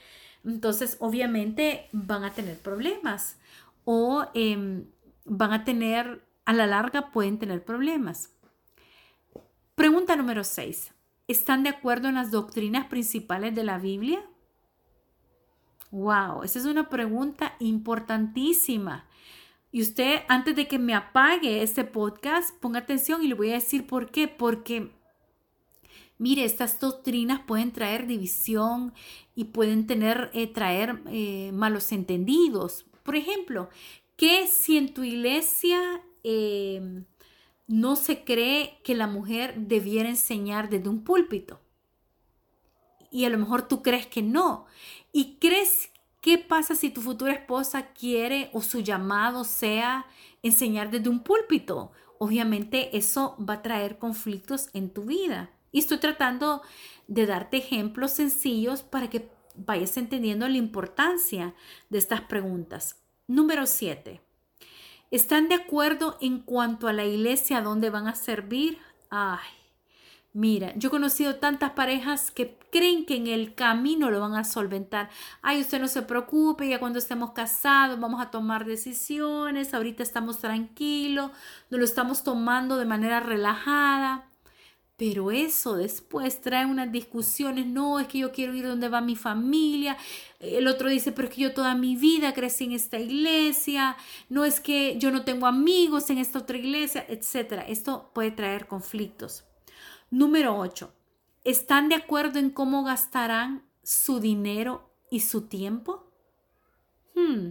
Entonces, 0.45 0.97
obviamente 1.01 1.89
van 1.93 2.25
a 2.25 2.33
tener 2.33 2.59
problemas 2.59 3.39
o 3.85 4.27
em, 4.35 4.87
van 5.25 5.53
a 5.53 5.65
tener, 5.65 6.25
a 6.45 6.53
la 6.53 6.67
larga 6.67 7.11
pueden 7.11 7.39
tener 7.39 7.65
problemas. 7.65 8.31
Pregunta 9.75 10.15
número 10.17 10.45
6. 10.45 10.93
¿Están 11.27 11.63
de 11.63 11.71
acuerdo 11.71 12.09
en 12.09 12.15
las 12.17 12.31
doctrinas 12.31 12.87
principales 12.87 13.55
de 13.55 13.65
la 13.65 13.79
Biblia? 13.79 14.23
Wow, 15.91 16.43
esa 16.43 16.59
es 16.59 16.65
una 16.67 16.89
pregunta 16.89 17.55
importantísima. 17.61 19.07
Y 19.75 19.83
usted, 19.83 20.21
antes 20.29 20.55
de 20.55 20.69
que 20.69 20.79
me 20.79 20.95
apague 20.95 21.65
este 21.65 21.83
podcast, 21.83 22.57
ponga 22.61 22.79
atención 22.79 23.25
y 23.25 23.27
le 23.27 23.35
voy 23.35 23.51
a 23.51 23.55
decir 23.55 23.89
por 23.89 24.13
qué. 24.13 24.29
Porque, 24.29 24.93
mire, 26.17 26.45
estas 26.45 26.79
doctrinas 26.79 27.41
pueden 27.41 27.73
traer 27.73 28.07
división 28.07 28.95
y 29.35 29.47
pueden 29.47 29.89
tener, 29.89 30.31
eh, 30.33 30.47
traer 30.47 31.03
eh, 31.11 31.51
malos 31.53 31.91
entendidos. 31.91 32.87
Por 33.03 33.17
ejemplo, 33.17 33.69
que 34.15 34.47
si 34.47 34.79
en 34.79 34.95
tu 34.95 35.03
iglesia 35.03 35.81
em, 36.23 37.05
no 37.67 37.97
se 37.97 38.23
cree 38.23 38.79
que 38.85 38.95
la 38.95 39.09
mujer 39.09 39.57
debiera 39.57 40.09
enseñar 40.09 40.71
desde 40.71 40.89
un 40.89 41.03
púlpito? 41.03 41.61
Y 43.11 43.25
a 43.25 43.29
lo 43.29 43.39
mejor 43.39 43.67
tú 43.67 43.83
crees 43.83 44.07
que 44.07 44.23
no. 44.23 44.67
Y 45.11 45.39
crees 45.41 45.91
¿Qué 46.25 46.39
pasa 46.39 46.75
si 46.75 46.89
tu 46.89 47.03
futura 47.03 47.35
esposa 47.35 47.89
quiere 47.89 48.49
o 48.55 48.63
su 48.63 48.81
llamado 48.81 49.45
sea 49.45 50.07
enseñar 50.43 50.91
desde 50.91 51.11
un 51.11 51.23
púlpito? 51.23 51.93
Obviamente 52.19 52.97
eso 52.97 53.37
va 53.39 53.55
a 53.55 53.63
traer 53.63 53.99
conflictos 53.99 54.71
en 54.73 54.89
tu 54.89 55.05
vida. 55.05 55.51
Y 55.71 55.81
estoy 55.81 55.99
tratando 55.99 56.63
de 57.09 57.27
darte 57.27 57.59
ejemplos 57.59 58.13
sencillos 58.13 58.81
para 58.81 59.11
que 59.11 59.29
vayas 59.55 59.99
entendiendo 59.99 60.49
la 60.49 60.57
importancia 60.57 61.55
de 61.91 61.99
estas 61.99 62.23
preguntas. 62.23 63.03
Número 63.27 63.67
7. 63.67 64.23
¿Están 65.11 65.51
de 65.51 65.57
acuerdo 65.57 66.17
en 66.23 66.39
cuanto 66.39 66.89
a 66.89 66.95
la 66.95 67.05
iglesia 67.05 67.61
donde 67.61 67.91
van 67.91 68.09
a 68.09 68.15
servir? 68.15 68.79
Ay, 69.11 69.47
Mira, 70.35 70.73
yo 70.75 70.89
he 70.89 70.91
conocido 70.91 71.37
tantas 71.37 71.71
parejas 71.71 72.33
que 72.33 72.59
creen 72.73 73.07
que 73.07 73.15
en 73.15 73.29
el 73.29 73.55
camino 73.55 74.11
lo 74.11 74.19
van 74.19 74.35
a 74.35 74.43
solventar. 74.43 75.09
Ay, 75.43 75.61
usted 75.61 75.81
no 75.81 75.87
se 75.87 76.03
preocupe, 76.03 76.69
ya 76.69 76.81
cuando 76.81 76.99
estemos 76.99 77.31
casados 77.31 78.01
vamos 78.01 78.21
a 78.21 78.33
tomar 78.33 78.65
decisiones, 78.65 79.73
ahorita 79.75 80.03
estamos 80.03 80.41
tranquilos, 80.41 81.31
nos 81.71 81.79
lo 81.79 81.85
estamos 81.85 82.25
tomando 82.25 82.79
de 82.79 82.85
manera 82.85 83.21
relajada. 83.21 84.29
Pero 84.97 85.31
eso 85.31 85.77
después 85.77 86.41
trae 86.41 86.67
unas 86.67 86.91
discusiones, 86.91 87.67
no, 87.67 88.01
es 88.01 88.09
que 88.09 88.19
yo 88.19 88.33
quiero 88.33 88.55
ir 88.55 88.67
donde 88.67 88.89
va 88.89 89.01
mi 89.01 89.15
familia, 89.15 89.97
el 90.41 90.67
otro 90.67 90.89
dice, 90.89 91.13
pero 91.13 91.29
es 91.29 91.35
que 91.35 91.43
yo 91.43 91.55
toda 91.55 91.77
mi 91.77 91.95
vida 91.95 92.35
crecí 92.35 92.65
en 92.65 92.73
esta 92.73 92.99
iglesia, 92.99 93.97
no 94.29 94.45
es 94.45 94.59
que 94.59 94.99
yo 94.99 95.13
no 95.13 95.25
tengo 95.25 95.47
amigos 95.47 96.11
en 96.11 96.19
esta 96.19 96.41
otra 96.41 96.59
iglesia, 96.59 97.07
etc. 97.09 97.65
Esto 97.69 98.11
puede 98.15 98.33
traer 98.33 98.67
conflictos. 98.67 99.45
Número 100.15 100.57
8. 100.57 100.95
¿Están 101.43 101.89
de 101.89 101.97
acuerdo 101.97 102.39
en 102.39 102.51
cómo 102.51 102.85
gastarán 102.85 103.65
su 103.83 104.21
dinero 104.21 104.95
y 105.11 105.19
su 105.19 105.49
tiempo? 105.49 106.09
Hmm. 107.17 107.49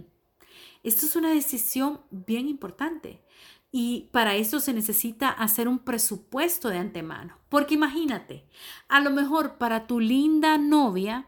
Esto 0.82 1.04
es 1.04 1.14
una 1.14 1.28
decisión 1.28 2.00
bien 2.10 2.48
importante. 2.48 3.22
Y 3.70 4.08
para 4.12 4.34
eso 4.36 4.60
se 4.60 4.72
necesita 4.72 5.28
hacer 5.28 5.68
un 5.68 5.78
presupuesto 5.78 6.70
de 6.70 6.78
antemano. 6.78 7.36
Porque 7.50 7.74
imagínate, 7.74 8.48
a 8.88 9.00
lo 9.00 9.10
mejor 9.10 9.58
para 9.58 9.86
tu 9.86 10.00
linda 10.00 10.56
novia, 10.56 11.26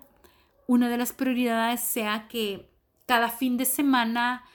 una 0.66 0.88
de 0.88 0.96
las 0.96 1.12
prioridades 1.12 1.82
sea 1.82 2.28
que 2.28 2.72
cada 3.04 3.28
fin 3.28 3.58
de 3.58 3.66
semana 3.66 4.46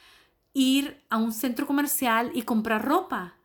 ir 0.52 1.06
a 1.12 1.18
un 1.18 1.32
centro 1.32 1.68
comercial 1.68 2.32
y 2.34 2.42
comprar 2.42 2.84
ropa. 2.84 3.38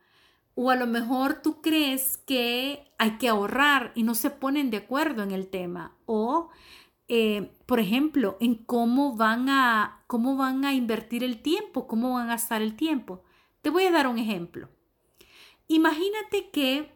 O 0.59 0.71
a 0.71 0.75
lo 0.75 0.87
mejor 0.87 1.43
tú 1.43 1.61
crees 1.61 2.17
que 2.17 2.91
hay 2.97 3.19
que 3.19 3.29
ahorrar 3.29 3.91
y 3.93 4.01
no 4.01 4.15
se 4.15 4.31
ponen 4.31 4.71
de 4.71 4.77
acuerdo 4.77 5.21
en 5.21 5.29
el 5.29 5.49
tema. 5.49 5.95
O, 6.07 6.49
eh, 7.07 7.51
por 7.67 7.79
ejemplo, 7.79 8.37
en 8.39 8.55
cómo 8.55 9.15
van, 9.15 9.49
a, 9.49 10.03
cómo 10.07 10.35
van 10.35 10.65
a 10.65 10.73
invertir 10.73 11.23
el 11.23 11.43
tiempo, 11.43 11.87
cómo 11.87 12.15
van 12.15 12.25
a 12.25 12.33
gastar 12.33 12.63
el 12.63 12.75
tiempo. 12.75 13.21
Te 13.61 13.69
voy 13.69 13.83
a 13.83 13.91
dar 13.91 14.07
un 14.07 14.17
ejemplo. 14.17 14.67
Imagínate 15.67 16.49
que 16.49 16.91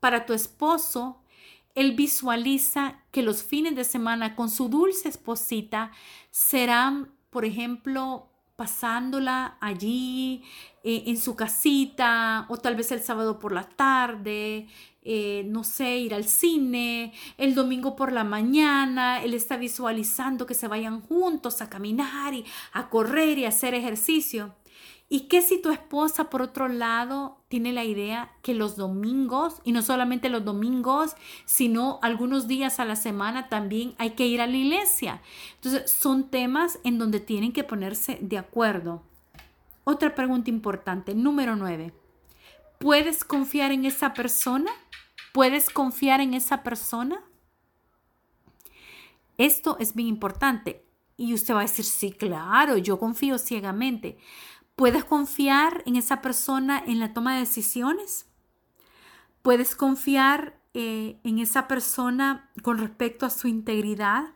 para 0.00 0.24
tu 0.24 0.32
esposo, 0.32 1.20
él 1.74 1.92
visualiza 1.92 3.02
que 3.10 3.22
los 3.22 3.42
fines 3.42 3.76
de 3.76 3.84
semana 3.84 4.36
con 4.36 4.48
su 4.48 4.70
dulce 4.70 5.10
esposita 5.10 5.90
serán, 6.30 7.12
por 7.28 7.44
ejemplo, 7.44 8.30
pasándola 8.56 9.56
allí 9.60 10.42
eh, 10.82 11.04
en 11.06 11.18
su 11.18 11.34
casita 11.34 12.46
o 12.48 12.56
tal 12.56 12.76
vez 12.76 12.92
el 12.92 13.00
sábado 13.00 13.38
por 13.38 13.52
la 13.52 13.64
tarde, 13.64 14.68
eh, 15.02 15.44
no 15.46 15.64
sé, 15.64 15.98
ir 15.98 16.14
al 16.14 16.24
cine, 16.24 17.12
el 17.36 17.54
domingo 17.54 17.96
por 17.96 18.12
la 18.12 18.24
mañana, 18.24 19.22
él 19.22 19.34
está 19.34 19.56
visualizando 19.56 20.46
que 20.46 20.54
se 20.54 20.68
vayan 20.68 21.00
juntos 21.00 21.60
a 21.60 21.68
caminar 21.68 22.32
y 22.34 22.44
a 22.72 22.88
correr 22.88 23.38
y 23.38 23.44
a 23.44 23.48
hacer 23.48 23.74
ejercicio. 23.74 24.54
¿Y 25.14 25.28
qué 25.28 25.42
si 25.42 25.62
tu 25.62 25.70
esposa, 25.70 26.28
por 26.28 26.42
otro 26.42 26.66
lado, 26.66 27.38
tiene 27.46 27.72
la 27.72 27.84
idea 27.84 28.32
que 28.42 28.52
los 28.52 28.74
domingos, 28.74 29.60
y 29.62 29.70
no 29.70 29.80
solamente 29.80 30.28
los 30.28 30.44
domingos, 30.44 31.14
sino 31.44 32.00
algunos 32.02 32.48
días 32.48 32.80
a 32.80 32.84
la 32.84 32.96
semana 32.96 33.48
también 33.48 33.94
hay 33.98 34.16
que 34.16 34.26
ir 34.26 34.40
a 34.40 34.48
la 34.48 34.56
iglesia? 34.56 35.22
Entonces, 35.54 35.88
son 35.88 36.30
temas 36.30 36.80
en 36.82 36.98
donde 36.98 37.20
tienen 37.20 37.52
que 37.52 37.62
ponerse 37.62 38.18
de 38.22 38.38
acuerdo. 38.38 39.04
Otra 39.84 40.16
pregunta 40.16 40.50
importante, 40.50 41.14
número 41.14 41.54
nueve. 41.54 41.94
¿Puedes 42.80 43.24
confiar 43.24 43.70
en 43.70 43.84
esa 43.84 44.14
persona? 44.14 44.72
¿Puedes 45.32 45.70
confiar 45.70 46.22
en 46.22 46.34
esa 46.34 46.64
persona? 46.64 47.22
Esto 49.38 49.76
es 49.78 49.94
bien 49.94 50.08
importante. 50.08 50.84
Y 51.16 51.34
usted 51.34 51.54
va 51.54 51.60
a 51.60 51.62
decir, 51.62 51.84
sí, 51.84 52.10
claro, 52.10 52.78
yo 52.78 52.98
confío 52.98 53.38
ciegamente. 53.38 54.18
¿Puedes 54.76 55.04
confiar 55.04 55.84
en 55.86 55.94
esa 55.94 56.20
persona 56.20 56.82
en 56.84 56.98
la 56.98 57.12
toma 57.14 57.34
de 57.34 57.40
decisiones? 57.40 58.26
¿Puedes 59.42 59.76
confiar 59.76 60.58
eh, 60.74 61.20
en 61.22 61.38
esa 61.38 61.68
persona 61.68 62.50
con 62.62 62.78
respecto 62.78 63.24
a 63.24 63.30
su 63.30 63.46
integridad? 63.46 64.32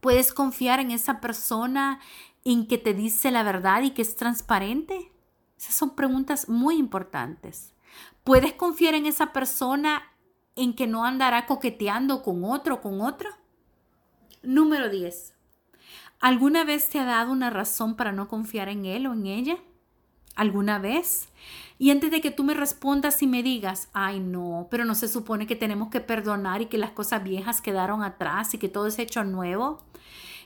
¿Puedes 0.00 0.32
confiar 0.32 0.78
en 0.78 0.92
esa 0.92 1.20
persona 1.20 1.98
en 2.44 2.68
que 2.68 2.78
te 2.78 2.94
dice 2.94 3.32
la 3.32 3.42
verdad 3.42 3.82
y 3.82 3.90
que 3.90 4.02
es 4.02 4.14
transparente? 4.14 5.10
Esas 5.58 5.74
son 5.74 5.96
preguntas 5.96 6.48
muy 6.48 6.76
importantes. 6.76 7.74
¿Puedes 8.22 8.52
confiar 8.52 8.94
en 8.94 9.06
esa 9.06 9.32
persona 9.32 10.02
en 10.54 10.74
que 10.74 10.86
no 10.86 11.04
andará 11.04 11.46
coqueteando 11.46 12.22
con 12.22 12.44
otro 12.44 12.80
con 12.80 13.00
otro? 13.00 13.30
Número 14.42 14.88
10. 14.88 15.37
¿Alguna 16.20 16.64
vez 16.64 16.88
te 16.88 16.98
ha 16.98 17.04
dado 17.04 17.32
una 17.32 17.50
razón 17.50 17.94
para 17.94 18.12
no 18.12 18.28
confiar 18.28 18.68
en 18.68 18.84
él 18.84 19.06
o 19.06 19.12
en 19.12 19.26
ella? 19.26 19.58
¿Alguna 20.34 20.78
vez? 20.78 21.28
Y 21.78 21.90
antes 21.90 22.10
de 22.10 22.20
que 22.20 22.30
tú 22.30 22.42
me 22.44 22.54
respondas 22.54 23.22
y 23.22 23.26
me 23.26 23.42
digas, 23.42 23.88
ay 23.92 24.18
no, 24.18 24.66
pero 24.70 24.84
no 24.84 24.94
se 24.94 25.08
supone 25.08 25.46
que 25.46 25.56
tenemos 25.56 25.90
que 25.90 26.00
perdonar 26.00 26.60
y 26.62 26.66
que 26.66 26.78
las 26.78 26.90
cosas 26.90 27.22
viejas 27.22 27.60
quedaron 27.60 28.02
atrás 28.02 28.54
y 28.54 28.58
que 28.58 28.68
todo 28.68 28.88
es 28.88 28.98
hecho 28.98 29.22
nuevo, 29.24 29.84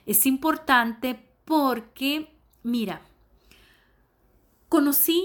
es 0.05 0.27
importante 0.27 1.29
porque, 1.45 2.35
mira, 2.63 3.03
conocí 4.69 5.23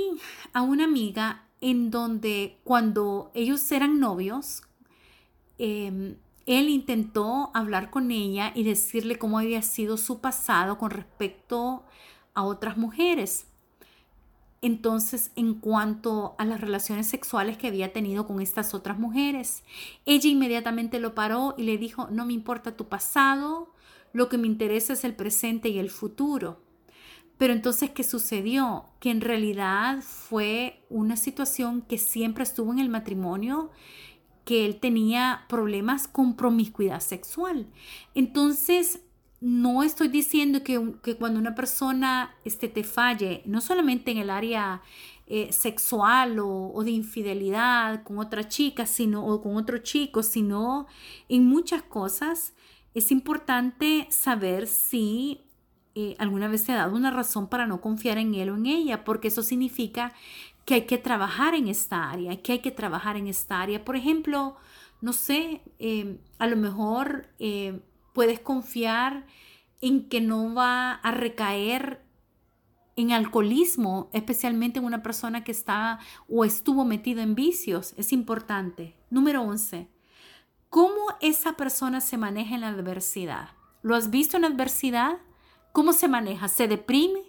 a 0.53 0.61
una 0.61 0.85
amiga 0.85 1.43
en 1.59 1.91
donde 1.91 2.59
cuando 2.63 3.31
ellos 3.33 3.69
eran 3.71 3.99
novios, 3.99 4.61
eh, 5.57 6.17
él 6.47 6.69
intentó 6.69 7.51
hablar 7.53 7.91
con 7.91 8.09
ella 8.09 8.51
y 8.55 8.63
decirle 8.63 9.19
cómo 9.19 9.37
había 9.37 9.61
sido 9.61 9.97
su 9.97 10.21
pasado 10.21 10.77
con 10.77 10.89
respecto 10.89 11.83
a 12.33 12.43
otras 12.43 12.77
mujeres. 12.77 13.47
Entonces, 14.61 15.31
en 15.35 15.55
cuanto 15.55 16.35
a 16.39 16.45
las 16.45 16.61
relaciones 16.61 17.05
sexuales 17.07 17.57
que 17.57 17.67
había 17.67 17.93
tenido 17.93 18.25
con 18.25 18.41
estas 18.41 18.73
otras 18.73 18.97
mujeres, 18.97 19.63
ella 20.05 20.29
inmediatamente 20.29 20.99
lo 20.99 21.13
paró 21.13 21.53
y 21.57 21.63
le 21.63 21.77
dijo, 21.77 22.07
no 22.09 22.25
me 22.25 22.33
importa 22.33 22.75
tu 22.75 22.87
pasado, 22.87 23.73
lo 24.13 24.29
que 24.29 24.37
me 24.37 24.47
interesa 24.47 24.93
es 24.93 25.03
el 25.03 25.15
presente 25.15 25.69
y 25.69 25.79
el 25.79 25.89
futuro. 25.89 26.61
Pero 27.37 27.53
entonces, 27.53 27.91
¿qué 27.91 28.03
sucedió? 28.03 28.85
Que 28.99 29.11
en 29.11 29.21
realidad 29.21 30.01
fue 30.01 30.81
una 30.89 31.17
situación 31.17 31.81
que 31.81 31.97
siempre 31.97 32.43
estuvo 32.43 32.71
en 32.71 32.79
el 32.79 32.89
matrimonio 32.89 33.69
que 34.47 34.65
él 34.65 34.79
tenía 34.79 35.43
problemas 35.49 36.07
con 36.07 36.37
promiscuidad 36.37 37.01
sexual. 37.01 37.67
Entonces, 38.15 39.01
no 39.41 39.83
estoy 39.83 40.07
diciendo 40.07 40.63
que, 40.63 40.79
cuando 41.19 41.37
una 41.37 41.53
persona 41.53 42.33
este, 42.45 42.69
te 42.69 42.85
falle, 42.85 43.41
no 43.43 43.59
solamente 43.59 44.09
en 44.11 44.19
el 44.19 44.29
área 44.29 44.81
eh, 45.25 45.51
sexual 45.51 46.39
o, 46.39 46.81
de 46.81 46.91
infidelidad 46.91 48.03
con 48.03 48.19
otra 48.19 48.47
chica, 48.47 48.85
sino 48.85 49.27
o 49.27 49.41
con 49.41 49.57
otro 49.57 49.79
chico, 49.79 50.23
sino 50.23 50.87
en 51.27 51.45
muchas 51.45 51.83
cosas, 51.83 52.53
es 52.93 53.11
importante 53.11 54.07
saber 54.09 54.65
si 54.65 55.41
eh, 55.93 56.15
alguna 56.19 56.47
vez 56.47 56.63
te 56.63 56.71
ha 56.71 56.77
dado 56.77 56.95
una 56.95 57.11
razón 57.11 57.49
para 57.49 57.67
no 57.67 57.81
confiar 57.81 58.17
en 58.17 58.33
él 58.33 58.49
o 58.51 58.55
en 58.55 58.65
ella, 58.65 59.03
porque 59.03 59.27
eso 59.27 59.43
significa 59.43 60.13
que 60.67 60.73
hay 60.73 60.81
que 60.81 60.97
trabajar 60.97 61.55
en 61.55 61.69
esta 61.69 62.11
área, 62.11 62.41
que 62.41 62.51
hay 62.51 62.59
que 62.59 62.71
trabajar 62.71 63.15
en 63.15 63.27
esta 63.27 63.61
área. 63.61 63.85
Por 63.85 63.95
ejemplo, 63.95 64.57
no 64.99 65.13
sé, 65.13 65.61
eh, 65.79 66.19
a 66.39 66.47
lo 66.47 66.57
mejor 66.57 67.29
eh, 67.39 67.79
puedes 68.11 68.41
confiar 68.41 69.25
en 69.79 70.09
que 70.09 70.19
no 70.19 70.53
va 70.53 70.91
a 70.91 71.11
recaer 71.11 72.03
en 72.97 73.13
alcoholismo, 73.13 74.09
especialmente 74.11 74.79
en 74.79 74.85
una 74.85 75.03
persona 75.03 75.45
que 75.45 75.53
está 75.53 75.99
o 76.27 76.43
estuvo 76.43 76.83
metido 76.83 77.21
en 77.21 77.33
vicios. 77.33 77.93
Es 77.95 78.11
importante. 78.11 78.93
Número 79.09 79.43
11. 79.43 79.87
¿Cómo 80.69 81.15
esa 81.21 81.53
persona 81.53 82.01
se 82.01 82.17
maneja 82.17 82.55
en 82.55 82.61
la 82.61 82.67
adversidad? 82.67 83.51
¿Lo 83.83 83.95
has 83.95 84.09
visto 84.09 84.35
en 84.35 84.43
adversidad? 84.43 85.19
¿Cómo 85.71 85.93
se 85.93 86.09
maneja? 86.09 86.49
¿Se 86.49 86.67
deprime? 86.67 87.23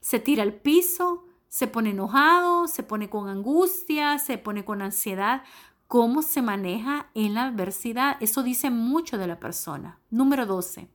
¿Se 0.00 0.18
tira 0.18 0.42
al 0.42 0.54
piso? 0.54 1.27
Se 1.48 1.66
pone 1.66 1.90
enojado, 1.90 2.68
se 2.68 2.82
pone 2.82 3.08
con 3.08 3.28
angustia, 3.28 4.18
se 4.18 4.38
pone 4.38 4.64
con 4.64 4.82
ansiedad. 4.82 5.42
¿Cómo 5.86 6.22
se 6.22 6.42
maneja 6.42 7.10
en 7.14 7.34
la 7.34 7.46
adversidad? 7.46 8.16
Eso 8.20 8.42
dice 8.42 8.70
mucho 8.70 9.16
de 9.16 9.26
la 9.26 9.40
persona. 9.40 10.00
Número 10.10 10.44
12. 10.44 10.88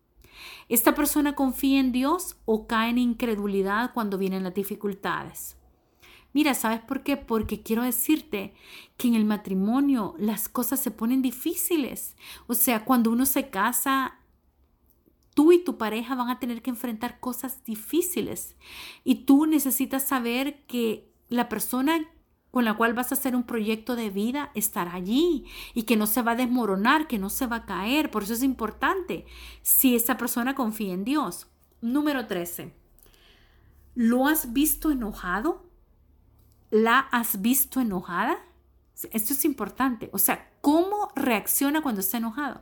¿Esta 0.70 0.94
persona 0.96 1.36
confía 1.36 1.80
en 1.80 1.92
Dios 1.92 2.38
o 2.46 2.68
cae 2.68 2.92
en 2.92 2.98
incredulidad 2.98 3.92
cuando 3.94 4.18
vienen 4.18 4.44
las 4.44 4.54
dificultades? 4.54 5.58
Mira, 6.34 6.56
¿sabes 6.56 6.82
por 6.82 7.04
qué? 7.04 7.16
Porque 7.16 7.62
quiero 7.62 7.84
decirte 7.84 8.56
que 8.98 9.08
en 9.08 9.16
el 9.16 9.26
matrimonio 9.26 10.16
las 10.18 10.50
cosas 10.50 10.80
se 10.80 10.90
ponen 10.90 11.22
difíciles. 11.22 12.16
O 12.48 12.56
sea, 12.56 12.86
cuando 12.86 13.12
uno 13.12 13.26
se 13.26 13.50
casa, 13.50 14.20
tú 15.34 15.52
y 15.52 15.64
tu 15.64 15.78
pareja 15.78 16.16
van 16.16 16.30
a 16.30 16.40
tener 16.40 16.62
que 16.62 16.70
enfrentar 16.70 17.20
cosas 17.20 17.64
difíciles 17.64 18.56
y 19.04 19.26
tú 19.26 19.46
necesitas 19.46 20.04
saber 20.04 20.66
que 20.66 21.12
la 21.30 21.50
persona 21.50 22.08
con 22.52 22.66
la 22.66 22.76
cual 22.76 22.94
vas 22.94 23.12
a 23.12 23.16
hacer 23.16 23.36
un 23.36 23.46
proyecto 23.46 23.96
de 23.96 24.12
vida 24.12 24.52
estará 24.54 24.94
allí 24.94 25.46
y 25.74 25.84
que 25.84 25.98
no 25.98 26.06
se 26.06 26.22
va 26.22 26.34
a 26.34 26.36
desmoronar, 26.36 27.08
que 27.08 27.18
no 27.18 27.32
se 27.32 27.48
va 27.48 27.56
a 27.56 27.66
caer. 27.66 28.12
Por 28.12 28.22
eso 28.22 28.34
es 28.34 28.44
importante 28.44 29.26
si 29.64 29.96
esa 29.96 30.18
persona 30.18 30.54
confía 30.54 30.94
en 30.94 31.04
Dios. 31.04 31.48
Número 31.82 32.28
13. 32.28 32.72
¿Lo 33.96 34.28
has 34.28 34.54
visto 34.54 34.92
enojado? 34.92 35.66
¿La 36.70 37.00
has 37.00 37.42
visto 37.42 37.82
enojada? 37.82 38.38
Esto 39.12 39.34
es 39.34 39.46
importante. 39.46 40.12
O 40.14 40.20
sea, 40.20 40.52
¿cómo 40.62 41.12
reacciona 41.16 41.82
cuando 41.82 42.02
está 42.02 42.18
enojado? 42.18 42.62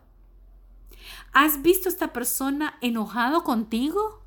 ¿Has 1.33 1.61
visto 1.61 1.87
a 1.87 1.91
esta 1.91 2.11
persona 2.11 2.77
enojado 2.81 3.43
contigo? 3.43 4.21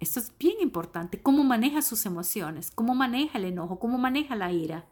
Esto 0.00 0.20
es 0.20 0.32
bien 0.38 0.56
importante. 0.60 1.20
¿Cómo 1.20 1.44
maneja 1.44 1.82
sus 1.82 2.06
emociones? 2.06 2.70
¿Cómo 2.74 2.94
maneja 2.94 3.38
el 3.38 3.44
enojo? 3.44 3.78
¿Cómo 3.78 3.98
maneja 3.98 4.34
la 4.34 4.50
ira? 4.50 4.86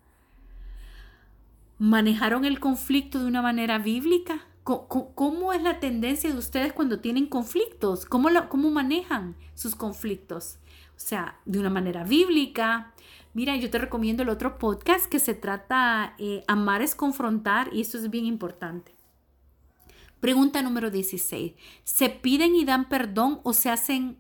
¿Manejaron 1.79 2.45
el 2.45 2.61
conflicto 2.61 3.21
de 3.21 3.27
una 3.27 3.41
manera 3.41 3.79
bíblica? 3.79 4.47
¿Cómo, 4.65 5.53
es 5.53 5.63
la 5.63 5.81
tendencia 5.81 6.31
de 6.31 6.39
ustedes 6.39 6.73
cuando 6.73 7.01
tienen 7.01 7.27
conflictos? 7.27 8.05
¿Cómo, 8.07 8.29
¿Cómo 8.49 8.71
manejan 8.71 9.35
sus 9.55 9.75
conflictos? 9.75 10.59
O 10.97 11.01
sea, 11.01 11.39
de 11.45 11.59
una 11.59 11.71
manera 11.71 12.05
bíblica. 12.05 12.93
Mira, 13.33 13.57
yo 13.57 13.71
te 13.71 13.79
recomiendo 13.79 14.23
el 14.23 14.29
otro 14.29 14.59
podcast 14.59 15.07
que 15.07 15.19
se 15.19 15.35
trata 15.35 16.15
eh, 16.19 16.45
Amar 16.49 16.83
es 16.83 16.95
confrontar 16.95 17.69
y 17.73 17.81
eso 17.81 17.99
es 17.99 18.09
bien 18.09 18.25
importante. 18.27 18.95
Pregunta 20.25 20.63
número 20.63 20.91
16. 20.91 21.53
¿Se 21.85 22.09
piden 22.09 22.57
y 22.57 22.65
dan 22.65 22.89
perdón 22.89 23.41
o 23.43 23.53
se 23.53 23.69
hacen 23.69 24.17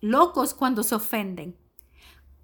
locos 0.00 0.52
cuando 0.52 0.82
se 0.82 0.96
ofenden? 0.96 1.56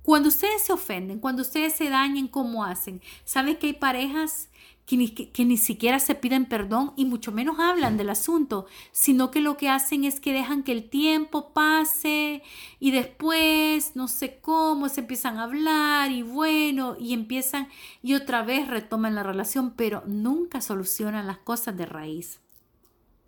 Cuando 0.04 0.28
ustedes 0.28 0.62
se 0.62 0.72
ofenden, 0.72 1.18
cuando 1.18 1.42
ustedes 1.42 1.72
se 1.72 1.90
dañen, 1.90 2.28
¿cómo 2.28 2.64
hacen? 2.64 3.02
¿Saben 3.24 3.56
que 3.56 3.66
hay 3.66 3.72
parejas 3.72 4.48
que 4.86 4.96
ni, 5.44 5.56
siquiera 5.56 5.98
se 5.98 6.14
piden 6.14 6.46
perdón 6.46 6.92
y 6.94 7.04
mucho 7.04 7.32
menos 7.32 7.58
hablan 7.58 7.96
del 7.96 8.10
asunto, 8.10 8.66
sino 8.92 9.32
que 9.32 9.40
lo 9.40 9.56
que 9.56 9.68
hacen 9.68 10.04
es 10.04 10.20
que 10.20 10.32
dejan 10.32 10.62
que 10.62 10.70
el 10.70 10.88
tiempo 10.88 11.52
pase 11.52 12.44
y 12.78 12.92
después, 12.92 13.96
no 13.96 14.06
sé 14.06 14.38
cómo, 14.40 14.88
se 14.88 15.00
empiezan 15.00 15.38
a 15.38 15.42
hablar 15.42 16.12
y 16.12 16.22
bueno, 16.22 16.94
y 16.96 17.12
empiezan 17.12 17.66
y 18.04 18.14
otra 18.14 18.44
vez 18.44 18.68
retoman 18.68 19.16
la 19.16 19.24
relación, 19.24 19.72
pero 19.72 20.04
nunca 20.06 20.60
solucionan 20.60 21.26
las 21.26 21.38
cosas 21.38 21.76
de 21.76 21.86
raíz. 21.86 22.39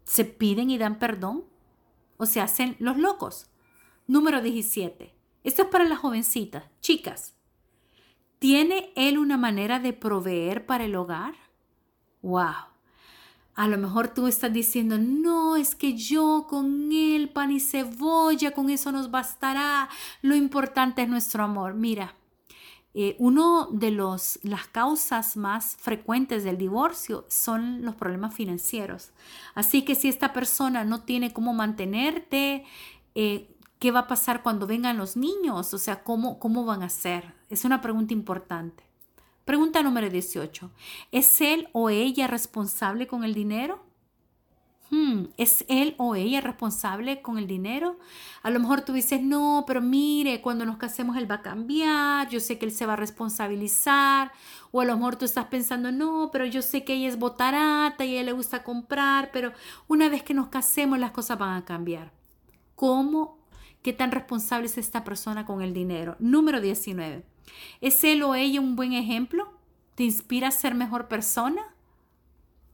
Se 0.04 0.24
piden 0.24 0.70
y 0.70 0.78
dan 0.78 0.98
perdón 0.98 1.44
o 2.16 2.26
se 2.26 2.40
hacen 2.40 2.76
los 2.78 2.96
locos. 2.96 3.46
Número 4.06 4.40
17. 4.42 5.14
Esto 5.44 5.62
es 5.62 5.68
para 5.68 5.84
las 5.84 5.98
jovencitas, 5.98 6.64
chicas. 6.80 7.34
¿Tiene 8.38 8.92
él 8.96 9.18
una 9.18 9.36
manera 9.36 9.78
de 9.78 9.92
proveer 9.92 10.66
para 10.66 10.84
el 10.84 10.96
hogar? 10.96 11.34
wow. 12.22 12.72
A 13.54 13.68
lo 13.68 13.76
mejor 13.76 14.08
tú 14.08 14.26
estás 14.28 14.52
diciendo, 14.52 14.96
no, 14.98 15.56
es 15.56 15.74
que 15.74 15.94
yo 15.94 16.46
con 16.48 16.90
él, 16.90 17.28
pan 17.28 17.50
y 17.50 17.60
cebolla, 17.60 18.52
con 18.52 18.70
eso 18.70 18.90
nos 18.92 19.10
bastará. 19.10 19.90
Lo 20.22 20.34
importante 20.34 21.02
es 21.02 21.08
nuestro 21.08 21.44
amor. 21.44 21.74
Mira, 21.74 22.14
eh, 22.94 23.16
uno 23.18 23.68
de 23.72 23.90
los, 23.90 24.38
las 24.42 24.66
causas 24.68 25.36
más 25.36 25.76
frecuentes 25.80 26.44
del 26.44 26.58
divorcio 26.58 27.24
son 27.28 27.82
los 27.82 27.94
problemas 27.94 28.34
financieros. 28.34 29.12
Así 29.54 29.82
que 29.82 29.94
si 29.94 30.08
esta 30.08 30.32
persona 30.32 30.84
no 30.84 31.02
tiene 31.02 31.32
cómo 31.32 31.54
mantenerte, 31.54 32.64
eh, 33.14 33.48
¿qué 33.78 33.90
va 33.90 34.00
a 34.00 34.06
pasar 34.08 34.42
cuando 34.42 34.66
vengan 34.66 34.98
los 34.98 35.16
niños? 35.16 35.72
O 35.72 35.78
sea, 35.78 36.02
¿cómo, 36.04 36.38
cómo 36.38 36.64
van 36.64 36.82
a 36.82 36.90
ser? 36.90 37.34
Es 37.48 37.64
una 37.64 37.80
pregunta 37.80 38.12
importante. 38.12 38.84
Pregunta 39.44 39.82
número 39.82 40.08
18. 40.08 40.70
¿Es 41.12 41.40
él 41.40 41.68
o 41.72 41.88
ella 41.88 42.26
responsable 42.26 43.06
con 43.06 43.24
el 43.24 43.34
dinero? 43.34 43.82
Hmm, 44.92 45.28
¿Es 45.38 45.64
él 45.68 45.94
o 45.96 46.16
ella 46.16 46.42
responsable 46.42 47.22
con 47.22 47.38
el 47.38 47.46
dinero? 47.46 47.98
A 48.42 48.50
lo 48.50 48.60
mejor 48.60 48.82
tú 48.82 48.92
dices, 48.92 49.22
no, 49.22 49.64
pero 49.66 49.80
mire, 49.80 50.42
cuando 50.42 50.66
nos 50.66 50.76
casemos 50.76 51.16
él 51.16 51.30
va 51.30 51.36
a 51.36 51.42
cambiar, 51.42 52.28
yo 52.28 52.40
sé 52.40 52.58
que 52.58 52.66
él 52.66 52.72
se 52.72 52.84
va 52.84 52.92
a 52.92 52.96
responsabilizar. 52.96 54.32
O 54.70 54.82
a 54.82 54.84
lo 54.84 54.94
mejor 54.94 55.16
tú 55.16 55.24
estás 55.24 55.46
pensando, 55.46 55.92
no, 55.92 56.28
pero 56.30 56.44
yo 56.44 56.60
sé 56.60 56.84
que 56.84 56.92
ella 56.92 57.08
es 57.08 57.18
botarata 57.18 58.04
y 58.04 58.10
a 58.10 58.12
ella 58.16 58.22
le 58.24 58.32
gusta 58.32 58.64
comprar, 58.64 59.30
pero 59.32 59.52
una 59.88 60.10
vez 60.10 60.22
que 60.22 60.34
nos 60.34 60.48
casemos 60.48 60.98
las 60.98 61.12
cosas 61.12 61.38
van 61.38 61.56
a 61.56 61.64
cambiar. 61.64 62.12
¿Cómo? 62.74 63.38
¿Qué 63.80 63.94
tan 63.94 64.10
responsable 64.10 64.66
es 64.66 64.76
esta 64.76 65.04
persona 65.04 65.46
con 65.46 65.62
el 65.62 65.72
dinero? 65.72 66.16
Número 66.18 66.60
19. 66.60 67.24
¿Es 67.80 68.04
él 68.04 68.22
o 68.24 68.34
ella 68.34 68.60
un 68.60 68.76
buen 68.76 68.92
ejemplo? 68.92 69.54
¿Te 69.94 70.04
inspira 70.04 70.48
a 70.48 70.50
ser 70.50 70.74
mejor 70.74 71.08
persona? 71.08 71.71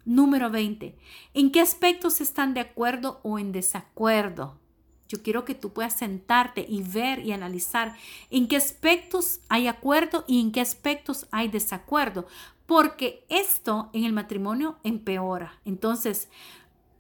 Número 0.09 0.49
20. 0.49 0.97
¿En 1.35 1.53
qué 1.53 1.61
aspectos 1.61 2.23
están 2.23 2.55
de 2.55 2.61
acuerdo 2.61 3.21
o 3.25 3.38
en 3.38 3.53
desacuerdo? 3.53 4.59
Yo 5.07 5.23
quiero 5.23 5.44
que 5.44 5.55
tú 5.55 5.75
puedas 5.75 5.99
sentarte 5.99 6.64
y 6.66 6.81
ver 6.81 7.18
y 7.18 7.33
analizar 7.33 7.94
en 8.31 8.49
qué 8.49 8.57
aspectos 8.57 9.40
hay 9.51 9.66
acuerdo 9.66 10.25
y 10.27 10.40
en 10.40 10.51
qué 10.51 10.62
aspectos 10.62 11.27
hay 11.31 11.49
desacuerdo, 11.49 12.27
porque 12.64 13.27
esto 13.29 13.90
en 13.92 14.05
el 14.05 14.14
matrimonio 14.14 14.79
empeora. 14.83 15.61
Entonces, 15.66 16.31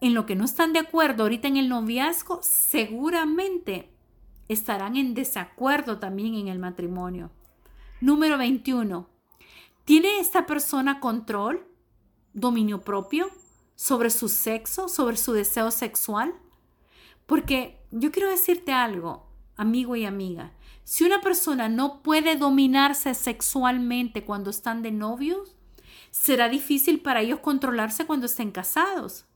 en 0.02 0.12
lo 0.12 0.26
que 0.26 0.36
no 0.36 0.44
están 0.44 0.74
de 0.74 0.80
acuerdo 0.80 1.22
ahorita 1.22 1.48
en 1.48 1.56
el 1.56 1.70
noviazgo, 1.70 2.40
seguramente 2.42 3.88
estarán 4.48 4.98
en 4.98 5.14
desacuerdo 5.14 5.98
también 5.98 6.34
en 6.34 6.48
el 6.48 6.58
matrimonio. 6.58 7.30
Número 8.02 8.36
21. 8.36 9.08
¿Tiene 9.86 10.20
esta 10.20 10.44
persona 10.44 11.00
control, 11.00 11.64
dominio 12.40 12.80
propio 12.80 13.30
sobre 13.74 14.10
su 14.10 14.28
sexo, 14.28 14.88
sobre 14.88 15.16
su 15.16 15.32
deseo 15.32 15.70
sexual? 15.70 16.34
Porque 17.26 17.80
yo 17.90 18.10
quiero 18.10 18.28
decirte 18.30 18.72
algo, 18.72 19.26
amigo 19.56 19.96
y 19.96 20.04
amiga. 20.04 20.52
Si 20.84 21.04
una 21.04 21.20
persona 21.20 21.68
no 21.68 22.02
puede 22.02 22.36
dominarse 22.36 23.14
sexualmente 23.14 24.24
cuando 24.24 24.50
están 24.50 24.82
de 24.82 24.90
novios, 24.90 25.56
será 26.10 26.48
difícil 26.48 27.00
para 27.00 27.20
ellos 27.20 27.40
controlarse 27.40 28.06
cuando 28.06 28.26
estén 28.26 28.50
casados. 28.50 29.26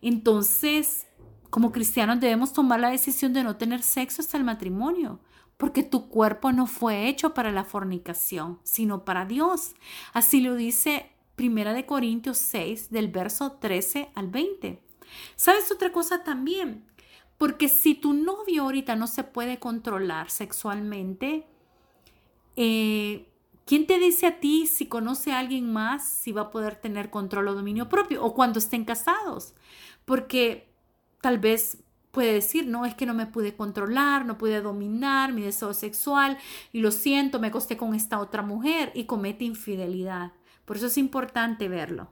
Entonces, 0.00 1.06
como 1.50 1.72
cristianos 1.72 2.20
debemos 2.20 2.52
tomar 2.52 2.80
la 2.80 2.90
decisión 2.90 3.32
de 3.32 3.44
no 3.44 3.56
tener 3.56 3.82
sexo 3.82 4.22
hasta 4.22 4.36
el 4.38 4.44
matrimonio 4.44 5.20
porque 5.56 5.82
tu 5.82 6.08
cuerpo 6.08 6.52
no 6.52 6.66
fue 6.66 7.08
hecho 7.08 7.34
para 7.34 7.52
la 7.52 7.64
fornicación, 7.64 8.58
sino 8.64 9.04
para 9.04 9.24
Dios. 9.24 9.74
Así 10.12 10.40
lo 10.40 10.54
dice 10.54 11.10
Primera 11.36 11.72
de 11.72 11.86
Corintios 11.86 12.38
6 12.38 12.90
del 12.90 13.08
verso 13.08 13.52
13 13.52 14.10
al 14.14 14.28
20. 14.28 14.80
¿Sabes 15.36 15.70
otra 15.72 15.92
cosa 15.92 16.22
también? 16.22 16.84
Porque 17.38 17.68
si 17.68 17.94
tu 17.94 18.12
novio 18.12 18.62
ahorita 18.62 18.94
no 18.96 19.06
se 19.06 19.24
puede 19.24 19.58
controlar 19.58 20.30
sexualmente, 20.30 21.46
eh, 22.56 23.28
¿quién 23.66 23.86
te 23.86 23.98
dice 23.98 24.26
a 24.26 24.40
ti 24.40 24.66
si 24.66 24.86
conoce 24.86 25.32
a 25.32 25.40
alguien 25.40 25.72
más 25.72 26.06
si 26.06 26.30
va 26.32 26.42
a 26.42 26.50
poder 26.50 26.76
tener 26.76 27.10
control 27.10 27.48
o 27.48 27.54
dominio 27.54 27.88
propio 27.88 28.24
o 28.24 28.34
cuando 28.34 28.60
estén 28.60 28.84
casados? 28.84 29.54
Porque 30.04 30.72
tal 31.20 31.38
vez 31.38 31.78
puede 32.12 32.32
decir, 32.32 32.68
no, 32.68 32.86
es 32.86 32.94
que 32.94 33.06
no 33.06 33.14
me 33.14 33.26
pude 33.26 33.56
controlar, 33.56 34.24
no 34.24 34.38
pude 34.38 34.62
dominar 34.62 35.32
mi 35.32 35.42
deseo 35.42 35.74
sexual 35.74 36.38
y 36.72 36.80
lo 36.80 36.92
siento, 36.92 37.40
me 37.40 37.48
acosté 37.48 37.76
con 37.76 37.92
esta 37.94 38.20
otra 38.20 38.42
mujer 38.42 38.92
y 38.94 39.04
comete 39.04 39.44
infidelidad. 39.44 40.32
Por 40.64 40.76
eso 40.76 40.86
es 40.86 40.98
importante 40.98 41.68
verlo. 41.68 42.08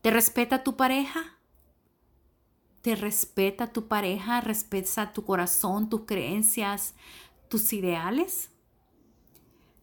¿Te 0.00 0.10
respeta 0.10 0.64
tu 0.64 0.76
pareja? 0.76 1.38
¿Te 2.82 2.96
respeta 2.96 3.72
tu 3.72 3.86
pareja? 3.86 4.40
¿Respeta 4.40 5.12
tu 5.12 5.24
corazón, 5.24 5.88
tus 5.88 6.02
creencias, 6.02 6.94
tus 7.48 7.72
ideales? 7.72 8.50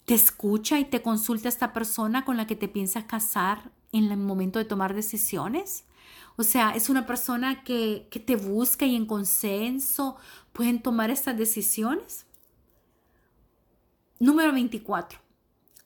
¿Te 0.06 0.16
escucha 0.16 0.80
y 0.80 0.86
te 0.86 1.02
consulta 1.02 1.48
esta 1.48 1.72
persona 1.72 2.26
con 2.26 2.36
la 2.36 2.48
que 2.48 2.56
te 2.56 2.68
piensas 2.68 3.06
casar 3.06 3.72
en 3.92 4.12
el 4.12 4.18
momento 4.18 4.60
de 4.60 4.66
tomar 4.66 4.94
decisiones? 4.94 5.86
O 6.36 6.44
sea, 6.44 6.72
es 6.72 6.90
una 6.90 7.06
persona 7.06 7.64
que, 7.64 8.08
te 8.26 8.36
busca 8.36 8.86
y 8.86 8.96
en 8.96 9.06
consenso 9.06 10.18
pueden 10.52 10.82
tomar 10.82 11.12
estas 11.12 11.38
decisiones. 11.38 12.26
Número 14.20 14.52
24. 14.52 15.20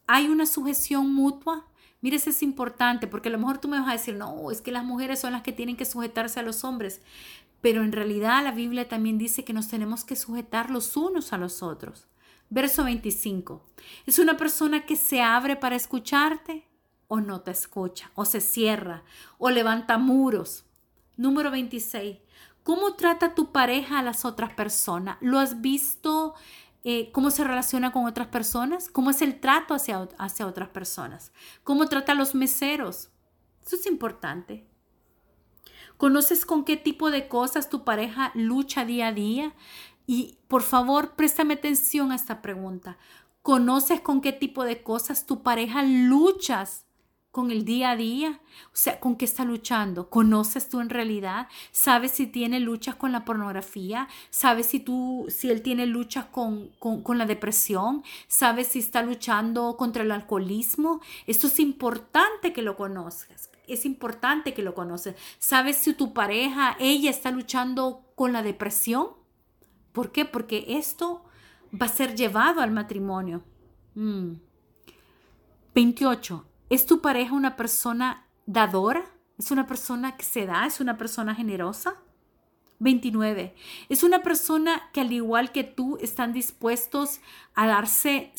¿Hay 0.07 0.27
una 0.27 0.45
sujeción 0.45 1.13
mutua? 1.13 1.65
Mire, 2.01 2.17
eso 2.17 2.29
es 2.29 2.43
importante 2.43 3.07
porque 3.07 3.29
a 3.29 3.31
lo 3.31 3.37
mejor 3.39 3.59
tú 3.59 3.67
me 3.69 3.79
vas 3.79 3.87
a 3.87 3.93
decir, 3.93 4.15
no, 4.15 4.51
es 4.51 4.61
que 4.61 4.71
las 4.71 4.83
mujeres 4.83 5.19
son 5.19 5.31
las 5.31 5.41
que 5.41 5.53
tienen 5.53 5.77
que 5.77 5.85
sujetarse 5.85 6.39
a 6.39 6.43
los 6.43 6.63
hombres. 6.63 7.01
Pero 7.61 7.81
en 7.81 7.93
realidad 7.93 8.43
la 8.43 8.51
Biblia 8.51 8.89
también 8.89 9.17
dice 9.17 9.45
que 9.45 9.53
nos 9.53 9.69
tenemos 9.69 10.03
que 10.03 10.17
sujetar 10.17 10.69
los 10.69 10.97
unos 10.97 11.31
a 11.31 11.37
los 11.37 11.63
otros. 11.63 12.07
Verso 12.49 12.83
25. 12.83 13.65
Es 14.05 14.19
una 14.19 14.35
persona 14.35 14.85
que 14.85 14.97
se 14.97 15.21
abre 15.21 15.55
para 15.55 15.77
escucharte, 15.77 16.67
o 17.07 17.21
no 17.21 17.39
te 17.39 17.51
escucha, 17.51 18.11
o 18.15 18.25
se 18.25 18.41
cierra, 18.41 19.03
o 19.37 19.49
levanta 19.49 19.97
muros. 19.97 20.65
Número 21.15 21.51
26. 21.51 22.17
¿Cómo 22.63 22.95
trata 22.95 23.33
tu 23.33 23.51
pareja 23.51 23.99
a 23.99 24.03
las 24.03 24.25
otras 24.25 24.53
personas? 24.53 25.17
¿Lo 25.21 25.39
has 25.39 25.61
visto? 25.61 26.33
Eh, 26.83 27.11
¿Cómo 27.13 27.31
se 27.31 27.43
relaciona 27.43 27.91
con 27.91 28.05
otras 28.05 28.27
personas? 28.27 28.89
¿Cómo 28.89 29.09
es 29.09 29.21
el 29.21 29.39
trato 29.39 29.73
hacia, 29.73 30.09
hacia 30.17 30.47
otras 30.47 30.69
personas? 30.69 31.31
¿Cómo 31.63 31.87
trata 31.87 32.11
a 32.11 32.15
los 32.15 32.35
meseros? 32.35 33.09
Eso 33.65 33.77
es 33.77 33.85
importante. 33.85 34.67
¿Conoces 35.97 36.45
con 36.45 36.65
qué 36.65 36.75
tipo 36.75 37.11
de 37.11 37.27
cosas 37.27 37.69
tu 37.69 37.85
pareja 37.85 38.31
lucha 38.35 38.83
día 38.83 39.07
a 39.07 39.13
día? 39.13 39.53
Y 40.05 40.39
por 40.49 40.63
favor, 40.63 41.15
préstame 41.15 41.53
atención 41.53 42.11
a 42.11 42.15
esta 42.15 42.41
pregunta. 42.41 42.97
¿Conoces 43.41 44.01
con 44.01 44.19
qué 44.19 44.33
tipo 44.33 44.65
de 44.65 44.83
cosas 44.83 45.25
tu 45.25 45.43
pareja 45.43 45.83
luchas 45.83 46.85
con 47.33 47.49
el 47.49 47.65
día 47.65 47.89
a 47.89 47.95
día? 47.95 48.39
O 48.67 48.75
sea, 48.75 48.99
¿con 48.99 49.15
qué 49.15 49.25
está 49.25 49.43
luchando? 49.43 50.07
¿Conoces 50.07 50.69
tú 50.69 50.81
en 50.81 50.91
realidad? 50.91 51.47
¿Sabes 51.71 52.11
si 52.11 52.27
tiene 52.27 52.59
luchas 52.59 52.95
con 52.95 53.11
la 53.11 53.25
pornografía? 53.25 54.07
¿Sabes 54.29 54.67
si 54.67 54.79
tú, 54.79 55.25
si 55.29 55.49
él 55.49 55.63
tiene 55.63 55.87
luchas 55.87 56.25
con, 56.25 56.69
con, 56.77 57.17
la 57.17 57.25
depresión? 57.25 58.03
¿Sabes 58.27 58.67
si 58.67 58.77
está 58.77 59.01
luchando 59.01 59.77
contra 59.77 60.03
el 60.03 60.11
alcoholismo? 60.11 61.01
Esto 61.25 61.47
es 61.47 61.59
importante 61.59 62.53
que 62.53 62.61
lo 62.61 62.77
conozcas. 62.77 63.49
Es 63.65 63.83
importante 63.85 64.53
que 64.53 64.61
lo 64.61 64.75
conoces. 64.75 65.15
¿Sabes 65.39 65.77
si 65.77 65.95
tu 65.95 66.13
pareja, 66.13 66.77
ella 66.79 67.09
está 67.09 67.31
luchando 67.31 68.03
con 68.13 68.31
la 68.31 68.43
depresión? 68.43 69.07
¿Por 69.91 70.11
qué? 70.11 70.25
Porque 70.25 70.65
esto 70.67 71.25
va 71.73 71.87
a 71.87 71.89
ser 71.89 72.13
llevado 72.15 72.61
al 72.61 72.69
matrimonio. 72.69 73.43
28. 75.73 76.45
¿Es 76.73 76.88
tu 76.88 77.01
pareja 77.01 77.36
una 77.36 77.55
persona 77.55 78.25
dadora? 78.47 79.05
¿Es 79.38 79.51
una 79.51 79.67
persona 79.67 80.17
que 80.17 80.25
se 80.25 80.47
da? 80.47 80.65
¿Es 80.65 80.79
una 80.79 80.97
persona 80.97 81.36
generosa? 81.36 82.01
29. 82.79 83.53
¿Es 83.89 84.01
una 84.01 84.23
persona 84.23 84.89
que 84.91 85.01
al 85.01 85.12
igual 85.12 85.51
que 85.51 85.63
tú 85.63 85.99
están 86.01 86.33
dispuestos 86.33 87.19
a 87.53 87.67
darse 87.67 88.31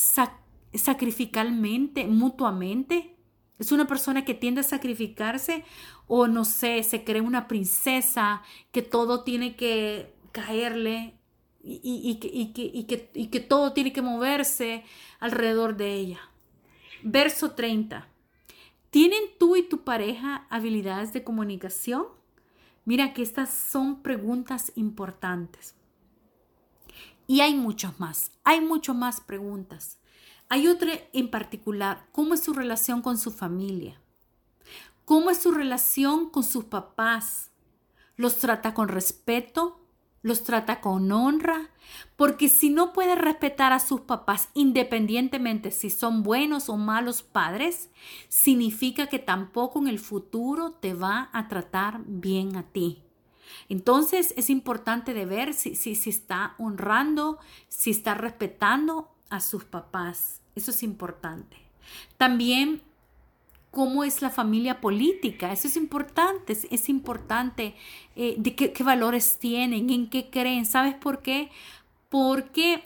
sacrificalmente, 0.75 2.09
mutuamente? 2.09 3.15
¿Es 3.61 3.71
una 3.71 3.87
persona 3.87 4.25
que 4.25 4.35
tiende 4.35 4.63
a 4.63 4.65
sacrificarse 4.65 5.65
o 6.09 6.27
no 6.27 6.45
sé, 6.45 6.83
se 6.83 7.05
cree 7.05 7.23
una 7.23 7.47
princesa 7.47 8.43
que 8.73 8.83
todo 8.83 9.23
tiene 9.23 9.55
que 9.55 10.13
caerle 10.33 11.15
y, 11.63 12.17
que, 12.17 13.09
y 13.15 13.27
que 13.29 13.41
todo 13.41 13.73
tiene 13.75 13.93
que 13.93 14.03
moverse 14.03 14.83
alrededor 15.21 15.77
de 15.77 15.95
ella? 15.95 16.21
Verso 17.05 17.53
30. 17.53 18.09
¿Tienen 18.95 19.25
tú 19.41 19.57
y 19.57 19.65
tu 19.65 19.83
pareja 19.83 20.47
habilidades 20.51 21.13
de 21.13 21.25
comunicación? 21.25 22.07
Mira 22.85 23.13
que 23.13 23.23
estas 23.23 23.53
son 23.53 24.03
preguntas 24.03 24.71
importantes. 24.77 25.75
Y 27.27 27.41
hay 27.41 27.57
muchos 27.57 27.99
más, 27.99 28.31
hay 28.45 28.61
mucho 28.61 28.95
más 28.95 29.21
preguntas. 29.21 29.99
Hay 30.49 30.69
otra 30.69 30.93
en 31.13 31.29
particular, 31.29 32.07
¿cómo 32.13 32.35
es 32.35 32.45
su 32.45 32.53
relación 32.53 33.03
con 33.03 33.19
su 33.19 33.33
familia? 33.33 34.01
¿Cómo 35.05 35.31
es 35.31 35.39
su 35.39 35.51
relación 35.51 36.31
con 36.31 36.45
sus 36.45 36.67
papás? 36.67 37.51
¿Los 38.15 38.39
trata 38.39 38.75
con 38.75 38.87
respeto? 38.87 39.84
Los 40.25 40.43
trata 40.43 40.81
con 40.81 41.13
honra, 41.13 41.69
porque 42.17 42.49
si 42.49 42.71
no 42.71 42.95
puede 42.95 43.15
respetar 43.15 43.75
a 43.75 43.79
sus 43.79 44.01
papás 44.01 44.49
independientemente 44.55 45.71
si 45.71 45.91
son 45.91 46.23
buenos 46.23 46.71
o 46.71 46.79
malos 46.79 47.23
padres, 47.23 47.91
significa 48.31 49.07
que 49.07 49.19
tampoco 49.19 49.79
en 49.79 49.87
el 49.87 49.99
futuro 49.99 50.73
te 50.73 50.95
va 50.95 51.29
a 51.35 51.47
tratar 51.47 52.01
bien 52.07 52.57
a 52.57 52.63
ti. 52.63 53.03
Entonces 53.69 54.33
es 54.39 54.49
importante 54.49 55.13
de 55.13 55.27
ver 55.27 55.53
si, 55.53 55.75
si, 55.75 55.95
si 55.95 56.09
está 56.09 56.55
honrando, 56.57 57.39
si 57.69 57.91
está 57.91 58.15
respetando 58.15 59.11
a 59.29 59.41
sus 59.41 59.65
papás. 59.65 60.41
Eso 60.55 60.71
es 60.71 60.83
importante. 60.83 61.59
También 62.17 62.81
cómo 63.75 64.05
es 64.05 64.23
la 64.23 64.31
familia 64.31 64.81
política. 64.81 65.53
Eso 65.53 65.69
es 65.69 65.77
importante, 65.77 66.57
es, 66.71 66.89
importante 66.89 67.75
eh, 68.17 68.37
de 68.39 68.55
qué, 68.55 68.83
valores 68.83 69.39
tienen, 69.39 69.91
en 69.91 70.09
qué 70.09 70.31
creen. 70.31 70.65
¿Sabes 70.65 70.95
por 70.95 71.21
qué? 71.21 71.51
Porque 72.09 72.85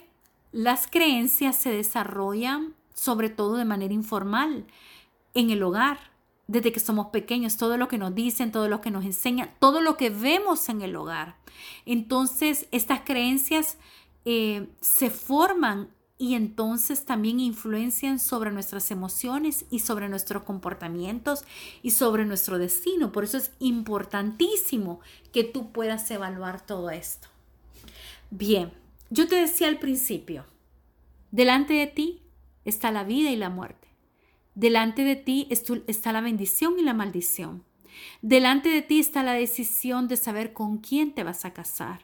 las 0.51 0.87
creencias 0.87 1.55
se 1.55 1.71
desarrollan 1.71 2.73
sobre 2.95 3.29
todo 3.29 3.55
de 3.55 3.65
manera 3.65 3.93
informal 3.93 4.65
en 5.33 5.51
el 5.51 5.63
hogar. 5.63 6.09
Desde 6.47 6.71
que 6.71 6.79
somos 6.79 7.07
pequeños, 7.07 7.57
todo 7.57 7.77
lo 7.77 7.87
que 7.87 7.99
nos 7.99 8.15
dicen, 8.15 8.51
todo 8.51 8.67
lo 8.67 8.81
que 8.81 8.89
nos 8.89 9.05
enseñan, 9.05 9.51
todo 9.59 9.81
lo 9.81 9.95
que 9.95 10.09
vemos 10.09 10.67
en 10.67 10.81
el 10.81 10.95
hogar. 10.95 11.35
Entonces, 11.85 12.67
estas 12.71 13.01
creencias 13.01 13.77
eh, 14.25 14.67
se 14.81 15.11
forman 15.11 15.89
y 16.21 16.35
entonces 16.35 17.05
también 17.05 17.39
influencian 17.39 18.19
sobre 18.19 18.51
nuestras 18.51 18.91
emociones 18.91 19.65
y 19.71 19.79
sobre 19.79 20.09
nuestros 20.09 20.43
comportamientos 20.43 21.45
y 21.81 21.91
sobre 21.91 22.25
nuestro 22.25 22.59
destino. 22.59 23.13
Por 23.13 23.23
eso 23.23 23.37
es 23.37 23.51
importantísimo 23.59 24.99
que 25.31 25.45
tú 25.45 25.71
puedas 25.71 26.11
evaluar 26.11 26.63
todo 26.65 26.89
esto. 26.89 27.29
Bien, 28.31 28.73
yo 29.09 29.29
te 29.29 29.37
decía 29.37 29.69
al 29.69 29.79
principio, 29.79 30.45
delante 31.31 31.73
de 31.73 31.87
ti 31.87 32.21
está 32.65 32.91
la 32.91 33.05
vida 33.05 33.31
y 33.31 33.37
la 33.37 33.49
muerte. 33.49 33.87
Delante 34.55 35.05
de 35.05 35.15
ti 35.15 35.47
está 35.49 36.11
la 36.11 36.19
bendición 36.19 36.77
y 36.77 36.83
la 36.83 36.93
maldición. 36.93 37.63
Delante 38.21 38.67
de 38.67 38.81
ti 38.81 38.99
está 38.99 39.23
la 39.23 39.33
decisión 39.33 40.09
de 40.09 40.17
saber 40.17 40.51
con 40.51 40.79
quién 40.79 41.13
te 41.13 41.23
vas 41.23 41.45
a 41.45 41.53
casar. 41.53 42.01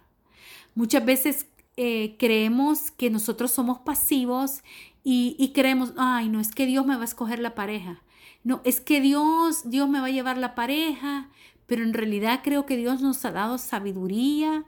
Muchas 0.74 1.06
veces 1.06 1.48
eh, 1.78 2.16
creemos 2.18 2.92
que 2.92 3.10
nosotros 3.10 3.52
somos 3.52 3.80
pasivos 3.80 4.64
y, 5.04 5.52
creemos, 5.54 5.94
ay, 5.98 6.30
no, 6.30 6.40
es 6.40 6.52
que 6.52 6.66
Dios 6.66 6.86
me 6.86 6.96
va 6.96 7.04
a 7.04 7.06
escoger 7.06 7.38
la 7.38 7.54
pareja. 7.54 8.02
No, 8.44 8.62
es 8.64 8.82
que 8.82 9.02
Dios, 9.02 9.70
Dios 9.70 9.88
me 9.88 10.00
va 10.00 10.08
a 10.08 10.12
llevar 10.12 10.38
la 10.38 10.56
pareja, 10.56 11.30
pero 11.68 11.84
en 11.84 11.94
realidad 11.94 12.42
creo 12.44 12.66
que 12.66 12.76
Dios 12.76 13.02
nos 13.02 13.24
ha 13.24 13.32
dado 13.32 13.60
sabiduría 13.60 14.66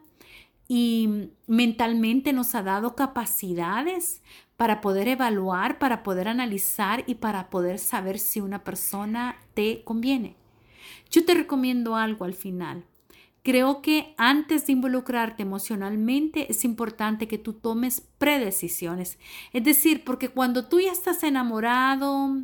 y 0.68 1.30
mentalmente 1.48 2.34
nos 2.34 2.54
ha 2.54 2.62
dado 2.62 2.96
capacidades 2.96 4.22
para 4.58 4.82
poder 4.82 5.08
evaluar, 5.08 5.80
para 5.80 6.04
poder 6.04 6.28
analizar 6.28 7.04
y 7.08 7.16
para 7.16 7.50
poder 7.50 7.80
saber 7.80 8.20
si 8.20 8.42
una 8.42 8.64
persona 8.64 9.38
te 9.54 9.84
conviene. 9.84 10.36
Yo 11.10 11.26
te 11.26 11.34
recomiendo 11.34 11.96
algo 11.96 12.26
al 12.26 12.34
final. 12.34 12.84
Creo 13.48 13.82
que 13.82 14.14
antes 14.18 14.68
de 14.68 14.74
involucrarte 14.74 15.42
emocionalmente 15.42 16.52
es 16.52 16.66
importante 16.66 17.30
que 17.30 17.38
tú 17.38 17.54
tomes 17.54 18.02
predecisiones. 18.18 19.20
Es 19.54 19.64
decir, 19.64 20.04
porque 20.04 20.28
cuando 20.28 20.68
tú 20.68 20.82
ya 20.82 20.92
estás 20.92 21.24
enamorado, 21.24 22.42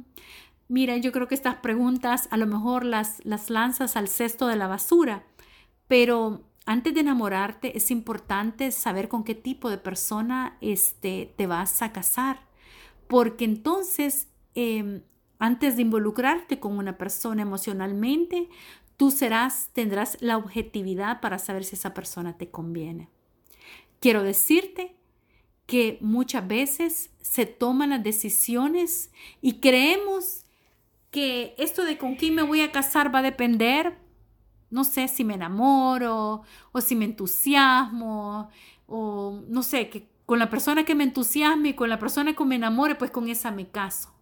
mira, 0.70 0.96
yo 0.96 1.12
creo 1.12 1.28
que 1.28 1.36
estas 1.36 1.56
preguntas 1.56 2.30
a 2.32 2.38
lo 2.38 2.48
mejor 2.48 2.86
las, 2.86 3.20
las 3.26 3.50
lanzas 3.50 3.98
al 3.98 4.08
cesto 4.08 4.48
de 4.48 4.56
la 4.56 4.68
basura, 4.68 5.26
pero 5.90 6.46
antes 6.66 6.94
de 6.94 7.02
enamorarte 7.02 7.76
es 7.78 7.92
importante 7.92 8.72
saber 8.72 9.10
con 9.10 9.26
qué 9.26 9.36
tipo 9.36 9.70
de 9.70 9.80
persona 9.80 10.58
este, 10.62 11.34
te 11.36 11.48
vas 11.48 11.82
a 11.82 11.92
casar, 11.92 12.48
porque 13.10 13.44
entonces 13.44 14.30
em, 14.56 15.02
antes 15.44 15.76
de 15.76 15.82
involucrarte 15.82 16.62
con 16.62 16.78
una 16.78 16.98
persona 16.98 17.42
emocionalmente, 17.42 18.48
Tú 18.98 19.12
serás, 19.12 19.70
tendrás 19.74 20.18
la 20.22 20.38
objetividad 20.38 21.22
para 21.22 21.40
saber 21.40 21.64
si 21.64 21.76
esa 21.76 21.94
persona 21.94 22.38
te 22.38 22.50
conviene. 22.50 23.10
Quiero 24.00 24.24
decirte 24.24 24.96
que 25.66 25.98
muchas 26.02 26.48
veces 26.48 27.12
se 27.22 27.46
toman 27.46 27.92
las 27.92 28.04
decisiones 28.04 29.12
y 29.42 29.60
creemos 29.60 30.46
que 31.10 31.56
esto 31.58 31.86
de 31.86 31.98
con 31.98 32.16
quién 32.16 32.36
me 32.36 32.44
voy 32.44 32.62
a 32.62 32.72
casar 32.72 33.14
va 33.14 33.20
a 33.20 33.24
depender, 33.24 33.98
no 34.70 34.84
sé 34.84 35.08
si 35.08 35.24
me 35.24 35.36
enamoro 35.36 36.42
o 36.72 36.82
si 36.82 36.96
me 36.96 37.06
entusiasmo 37.06 38.50
o 38.88 39.42
no 39.48 39.64
sé, 39.64 39.90
que 39.90 40.10
con 40.26 40.40
la 40.40 40.50
persona 40.50 40.84
que 40.84 40.96
me 40.96 41.04
entusiasme 41.04 41.70
y 41.70 41.74
con 41.74 41.90
la 41.90 42.00
persona 42.00 42.34
que 42.34 42.46
me 42.46 42.56
enamore, 42.56 42.96
pues 42.96 43.12
con 43.12 43.30
esa 43.30 43.52
me 43.52 43.70
caso. 43.70 44.14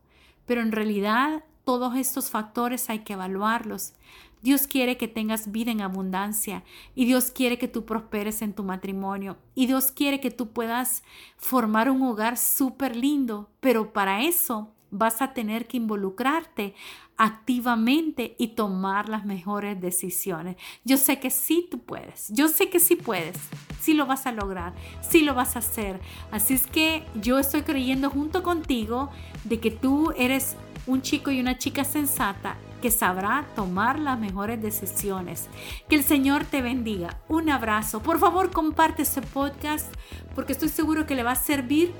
Pero 0.45 0.61
en 0.61 0.71
realidad 0.71 1.43
todos 1.63 1.95
estos 1.95 2.29
factores 2.29 2.89
hay 2.89 2.99
que 2.99 3.13
evaluarlos. 3.13 3.93
Dios 4.41 4.65
quiere 4.65 4.97
que 4.97 5.07
tengas 5.07 5.51
vida 5.51 5.71
en 5.71 5.81
abundancia 5.81 6.63
y 6.95 7.05
Dios 7.05 7.29
quiere 7.31 7.57
que 7.57 7.67
tú 7.67 7.85
prosperes 7.85 8.41
en 8.41 8.53
tu 8.53 8.63
matrimonio 8.63 9.37
y 9.53 9.67
Dios 9.67 9.91
quiere 9.91 10.19
que 10.19 10.31
tú 10.31 10.49
puedas 10.49 11.03
formar 11.37 11.91
un 11.91 12.01
hogar 12.01 12.37
súper 12.37 12.95
lindo, 12.95 13.49
pero 13.59 13.93
para 13.93 14.23
eso 14.23 14.73
vas 14.89 15.21
a 15.21 15.33
tener 15.33 15.67
que 15.67 15.77
involucrarte 15.77 16.75
activamente 17.17 18.35
y 18.39 18.49
tomar 18.49 19.07
las 19.07 19.25
mejores 19.25 19.79
decisiones. 19.79 20.57
Yo 20.83 20.97
sé 20.97 21.19
que 21.19 21.29
sí 21.29 21.67
tú 21.69 21.79
puedes, 21.79 22.29
yo 22.29 22.47
sé 22.47 22.69
que 22.69 22.79
sí 22.79 22.95
puedes, 22.95 23.37
sí 23.79 23.93
lo 23.93 24.07
vas 24.07 24.25
a 24.25 24.31
lograr, 24.31 24.73
sí 25.01 25.21
lo 25.21 25.35
vas 25.35 25.55
a 25.55 25.59
hacer. 25.59 26.01
Así 26.31 26.55
es 26.55 26.65
que 26.65 27.05
yo 27.13 27.37
estoy 27.37 27.61
creyendo 27.61 28.09
junto 28.09 28.41
contigo 28.41 29.11
de 29.43 29.59
que 29.59 29.69
tú 29.69 30.11
eres 30.17 30.57
un 30.87 31.01
chico 31.01 31.31
y 31.31 31.39
una 31.39 31.57
chica 31.57 31.83
sensata 31.83 32.57
que 32.81 32.91
sabrá 32.91 33.45
tomar 33.55 33.99
las 33.99 34.19
mejores 34.19 34.61
decisiones. 34.61 35.47
Que 35.87 35.95
el 35.95 36.03
Señor 36.03 36.45
te 36.45 36.61
bendiga. 36.61 37.17
Un 37.27 37.49
abrazo. 37.49 38.01
Por 38.01 38.19
favor, 38.19 38.51
comparte 38.51 39.03
este 39.03 39.21
podcast 39.21 39.93
porque 40.35 40.53
estoy 40.53 40.69
seguro 40.69 41.05
que 41.05 41.15
le 41.15 41.23
va 41.23 41.31
a 41.31 41.35
servir 41.35 41.93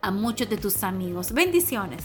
a 0.00 0.10
muchos 0.10 0.48
de 0.48 0.56
tus 0.56 0.82
amigos. 0.82 1.32
Bendiciones. 1.32 2.04